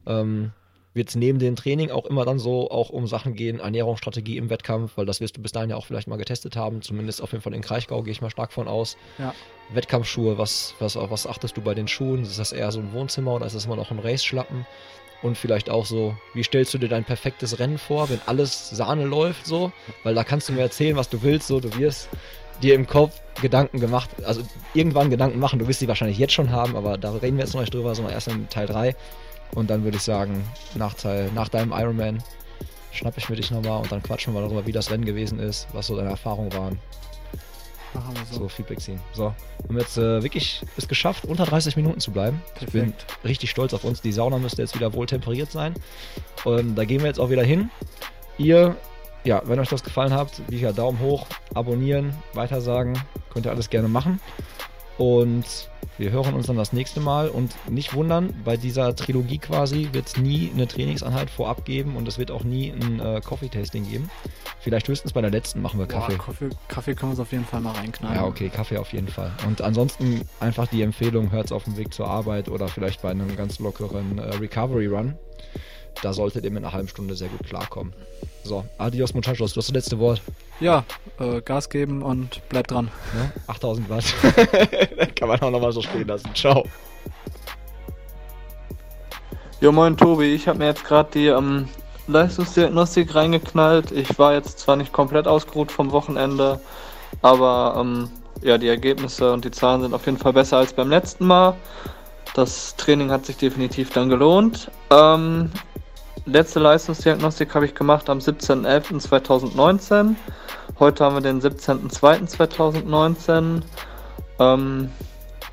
ähm, 0.07 0.53
wird 0.95 1.11
es 1.11 1.15
neben 1.15 1.39
dem 1.39 1.57
Training 1.57 1.91
auch 1.91 2.07
immer 2.07 2.25
dann 2.25 2.39
so 2.39 2.71
auch 2.71 2.91
um 2.91 3.07
Sachen 3.07 3.35
gehen, 3.35 3.61
Ernährungsstrategie 3.61 4.37
im 4.37 4.51
Wettkampf, 4.51 4.97
weil 4.97 5.07
das 5.07 5.21
wirst 5.21 5.37
du 5.37 5.43
bis 5.43 5.53
dahin 5.53 5.71
ja 5.71 5.77
auch 5.77 5.87
vielleicht 5.87 6.09
mal 6.09 6.17
getestet 6.17 6.57
haben, 6.57 6.83
zumindest 6.83 7.23
auf 7.23 7.33
jeden 7.33 7.43
Fall 7.43 7.55
in 7.55 7.63
Kraichgau 7.63 8.03
gehe 8.03 8.13
ich 8.13 8.21
mal 8.21 8.31
stark 8.31 8.53
von 8.53 8.69
aus. 8.69 8.97
Ja. 9.19 9.35
Wettkampfschuhe, 9.71 10.39
was, 10.39 10.75
was, 10.79 10.97
was 10.97 11.27
achtest 11.27 11.57
du 11.57 11.61
bei 11.61 11.75
den 11.75 11.89
Schuhen? 11.89 12.23
Ist 12.23 12.39
das 12.39 12.53
eher 12.53 12.73
so 12.73 12.81
ein 12.81 12.93
Wohnzimmer 12.93 13.35
oder 13.35 13.47
ist 13.47 13.55
das 13.55 13.67
immer 13.67 13.77
noch 13.77 13.91
ein 13.91 13.99
Race-Schlappen? 13.99 14.67
Und 15.21 15.37
vielleicht 15.37 15.69
auch 15.69 15.85
so, 15.85 16.17
wie 16.33 16.45
stellst 16.45 16.73
du 16.75 16.79
dir 16.79 16.89
dein 16.89 17.05
perfektes 17.05 17.59
Rennen 17.59 17.79
vor, 17.79 18.09
wenn 18.09 18.21
alles 18.27 18.71
Sahne 18.71 19.05
läuft 19.05 19.47
so? 19.47 19.73
Weil 20.05 20.15
da 20.15 20.23
kannst 20.23 20.49
du 20.49 20.53
mir 20.53 20.61
erzählen, 20.61 20.97
was 20.97 21.09
du 21.09 21.23
willst, 21.23 21.49
so, 21.49 21.59
du 21.59 21.77
wirst 21.77 22.09
dir 22.63 22.75
im 22.75 22.87
Kopf 22.87 23.21
Gedanken 23.41 23.81
gemacht, 23.81 24.11
also 24.25 24.43
irgendwann 24.75 25.11
Gedanken 25.11 25.39
machen, 25.39 25.59
du 25.59 25.69
wirst 25.69 25.81
sie 25.81 25.89
wahrscheinlich 25.89 26.19
jetzt 26.19 26.33
schon 26.33 26.51
haben, 26.51 26.77
aber 26.77 26.99
da 26.99 27.13
reden 27.13 27.37
wir 27.37 27.45
jetzt 27.45 27.55
noch 27.55 27.61
nicht 27.61 27.75
drüber, 27.75 27.95
sondern 27.95 28.15
erst 28.15 28.29
in 28.29 28.49
Teil 28.49 28.67
3. 28.67 28.97
Und 29.55 29.71
dann 29.71 29.85
würde 29.85 29.97
ich 29.97 30.03
sagen, 30.03 30.45
nach, 30.75 30.95
Teil, 30.95 31.31
nach 31.35 31.49
deinem 31.49 31.73
Ironman 31.73 32.23
schnapp 32.93 33.17
ich 33.17 33.29
mir 33.29 33.37
dich 33.37 33.51
nochmal 33.51 33.81
und 33.81 33.91
dann 33.93 34.03
quatschen 34.03 34.35
wir 34.35 34.41
darüber, 34.41 34.67
wie 34.67 34.73
das 34.73 34.91
Rennen 34.91 35.05
gewesen 35.05 35.39
ist, 35.39 35.69
was 35.73 35.87
so 35.87 35.97
deine 35.97 36.11
Erfahrungen 36.11 36.53
waren. 36.53 36.79
Machen 37.95 38.15
wir 38.15 38.25
so. 38.31 38.41
So, 38.41 38.49
Feedback 38.49 38.81
ziehen. 38.81 39.01
So, 39.13 39.25
haben 39.25 39.75
wir 39.75 39.81
jetzt 39.81 39.97
äh, 39.97 40.23
wirklich 40.23 40.63
es 40.77 40.89
geschafft, 40.89 41.25
unter 41.25 41.45
30 41.47 41.77
Minuten 41.77 42.01
zu 42.01 42.11
bleiben. 42.11 42.43
Ich 42.61 42.67
bin 42.71 42.93
Perfekt. 42.93 43.25
richtig 43.25 43.51
stolz 43.51 43.73
auf 43.73 43.85
uns. 43.85 44.03
Die 44.03 44.13
Sauna 44.13 44.39
müsste 44.39 44.63
jetzt 44.63 44.75
wieder 44.75 44.93
wohl 44.93 45.07
temperiert 45.07 45.51
sein. 45.51 45.75
Und 46.45 46.77
da 46.77 46.85
gehen 46.85 47.01
wir 47.01 47.07
jetzt 47.07 47.19
auch 47.19 47.31
wieder 47.31 47.43
hin. 47.43 47.71
Ihr, 48.37 48.77
ja, 49.25 49.43
wenn 49.47 49.59
euch 49.59 49.69
das 49.69 49.83
gefallen 49.83 50.13
hat, 50.13 50.31
wie 50.49 50.61
gesagt, 50.61 50.79
Daumen 50.79 51.01
hoch, 51.01 51.27
abonnieren, 51.55 52.15
weitersagen, 52.35 53.01
könnt 53.33 53.47
ihr 53.47 53.53
alles 53.53 53.71
gerne 53.71 53.89
machen. 53.89 54.21
Und 54.99 55.71
wir 55.97 56.11
hören 56.11 56.35
uns 56.35 56.47
dann 56.47 56.57
das 56.57 56.73
nächste 56.73 57.01
Mal. 57.01 57.29
Und 57.29 57.55
nicht 57.71 57.95
wundern, 57.95 58.35
bei 58.45 58.57
dieser 58.57 58.95
Trilogie 58.95 59.39
quasi 59.39 59.89
wird 59.93 60.09
es 60.09 60.17
nie 60.17 60.51
eine 60.53 60.67
Trainingseinheit 60.67 61.31
vorab 61.31 61.65
geben 61.65 61.97
und 61.97 62.07
es 62.07 62.19
wird 62.19 62.31
auch 62.31 62.45
nie 62.45 62.71
ein 62.73 63.01
äh, 63.01 63.21
Coffee-Tasting 63.25 63.89
geben. 63.89 64.11
Vielleicht 64.61 64.89
höchstens 64.89 65.13
bei 65.13 65.21
der 65.21 65.31
letzten 65.31 65.63
machen 65.63 65.79
wir 65.79 65.87
Kaffee. 65.87 66.17
Boah, 66.17 66.25
Kaffee, 66.25 66.51
Kaffee 66.67 66.95
können 66.95 67.11
wir 67.11 67.13
uns 67.13 67.21
auf 67.21 67.33
jeden 67.33 67.45
Fall 67.45 67.61
mal 67.61 67.73
reinknallen. 67.73 68.17
Ja, 68.17 68.27
okay, 68.27 68.49
Kaffee 68.49 68.77
auf 68.77 68.93
jeden 68.93 69.09
Fall. 69.09 69.33
Und 69.47 69.63
ansonsten 69.63 70.23
einfach 70.41 70.67
die 70.67 70.83
Empfehlung, 70.83 71.31
hört 71.31 71.47
es 71.47 71.53
auf 71.53 71.65
dem 71.65 71.77
Weg 71.77 71.95
zur 71.95 72.09
Arbeit 72.09 72.49
oder 72.49 72.69
vielleicht 72.69 73.03
bei 73.03 73.11
einem 73.11 73.37
ganz 73.37 73.61
lockeren 73.61 74.19
äh, 74.19 74.23
Recovery 74.37 74.87
Run. 74.87 75.17
Da 76.03 76.13
solltet 76.13 76.45
ihr 76.45 76.51
mit 76.51 76.65
einer 76.65 76.73
halben 76.73 76.89
Stunde 76.89 77.15
sehr 77.15 77.29
gut 77.29 77.47
klarkommen. 77.47 77.93
So, 78.45 78.65
adios 78.79 79.15
muchachos, 79.15 79.53
du 79.53 79.59
hast 79.59 79.69
das 79.69 79.75
letzte 79.75 79.99
Wort. 79.99 80.23
Ja, 80.61 80.85
äh, 81.19 81.41
Gas 81.43 81.69
geben 81.69 82.03
und 82.03 82.41
bleibt 82.49 82.71
dran. 82.71 82.91
Ne? 83.15 83.33
8000 83.47 83.91
Watt. 83.91 84.05
Kann 85.17 85.29
man 85.29 85.41
auch 85.41 85.51
nochmal 85.51 85.73
so 85.73 85.83
stehen 85.83 86.07
lassen. 86.07 86.31
Ciao. 86.35 86.65
Jo, 89.61 89.73
moin 89.73 89.97
Tobi, 89.97 90.35
ich 90.35 90.47
habe 90.47 90.59
mir 90.59 90.67
jetzt 90.67 90.85
gerade 90.85 91.11
die 91.13 91.27
ähm, 91.27 91.69
Leistungsdiagnostik 92.07 93.15
reingeknallt. 93.15 93.91
Ich 93.91 94.19
war 94.19 94.33
jetzt 94.33 94.61
zwar 94.61 94.77
nicht 94.77 94.93
komplett 94.93 95.27
ausgeruht 95.27 95.73
vom 95.73 95.91
Wochenende, 95.91 96.61
aber 97.23 97.75
ähm, 97.77 98.09
ja, 98.43 98.57
die 98.57 98.69
Ergebnisse 98.69 99.33
und 99.33 99.45
die 99.45 99.51
Zahlen 99.51 99.83
sind 99.83 99.95
auf 99.95 100.07
jeden 100.07 100.19
Fall 100.19 100.33
besser 100.33 100.59
als 100.59 100.73
beim 100.73 100.89
letzten 100.89 101.27
Mal. 101.27 101.55
Das 102.35 102.77
Training 102.77 103.11
hat 103.11 103.27
sich 103.27 103.37
definitiv 103.37 103.91
dann 103.91 104.09
gelohnt. 104.09 104.71
Ähm, 104.91 105.51
letzte 106.29 106.61
Leistungsdiagnostik 106.61 107.55
habe 107.55 107.67
ich 107.67 107.75
gemacht 107.75 108.09
am 108.11 108.19
17.11.2019. 108.19 110.15
Heute 110.79 111.05
haben 111.05 111.17
wir 111.17 111.23
den 111.23 111.41
17.02.2019. 111.41 113.63
Ähm, 114.39 114.93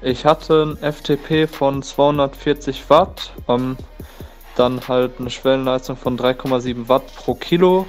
ich 0.01 0.25
hatte 0.25 0.63
ein 0.63 0.77
FTP 0.93 1.47
von 1.47 1.81
240 1.81 2.89
Watt, 2.89 3.31
ähm, 3.47 3.77
dann 4.55 4.85
halt 4.87 5.13
eine 5.19 5.29
Schwellenleistung 5.29 5.95
von 5.97 6.17
3,7 6.17 6.89
Watt 6.89 7.03
pro 7.15 7.35
Kilo. 7.35 7.85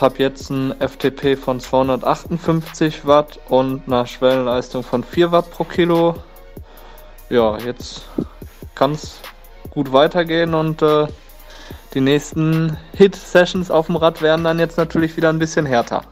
Habe 0.00 0.18
jetzt 0.18 0.48
ein 0.50 0.74
FTP 0.80 1.36
von 1.36 1.60
258 1.60 3.06
Watt 3.06 3.38
und 3.48 3.82
eine 3.86 4.04
Schwellenleistung 4.04 4.82
von 4.82 5.04
4 5.04 5.30
Watt 5.30 5.48
pro 5.52 5.62
Kilo. 5.62 6.16
Ja, 7.30 7.56
jetzt 7.58 8.08
kann 8.74 8.94
es 8.94 9.20
gut 9.70 9.92
weitergehen 9.92 10.54
und 10.54 10.82
äh, 10.82 11.06
die 11.94 12.00
nächsten 12.00 12.76
Hit-Sessions 12.96 13.70
auf 13.70 13.86
dem 13.86 13.96
Rad 13.96 14.22
werden 14.22 14.44
dann 14.44 14.58
jetzt 14.58 14.78
natürlich 14.78 15.16
wieder 15.16 15.28
ein 15.28 15.38
bisschen 15.38 15.66
härter. 15.66 16.02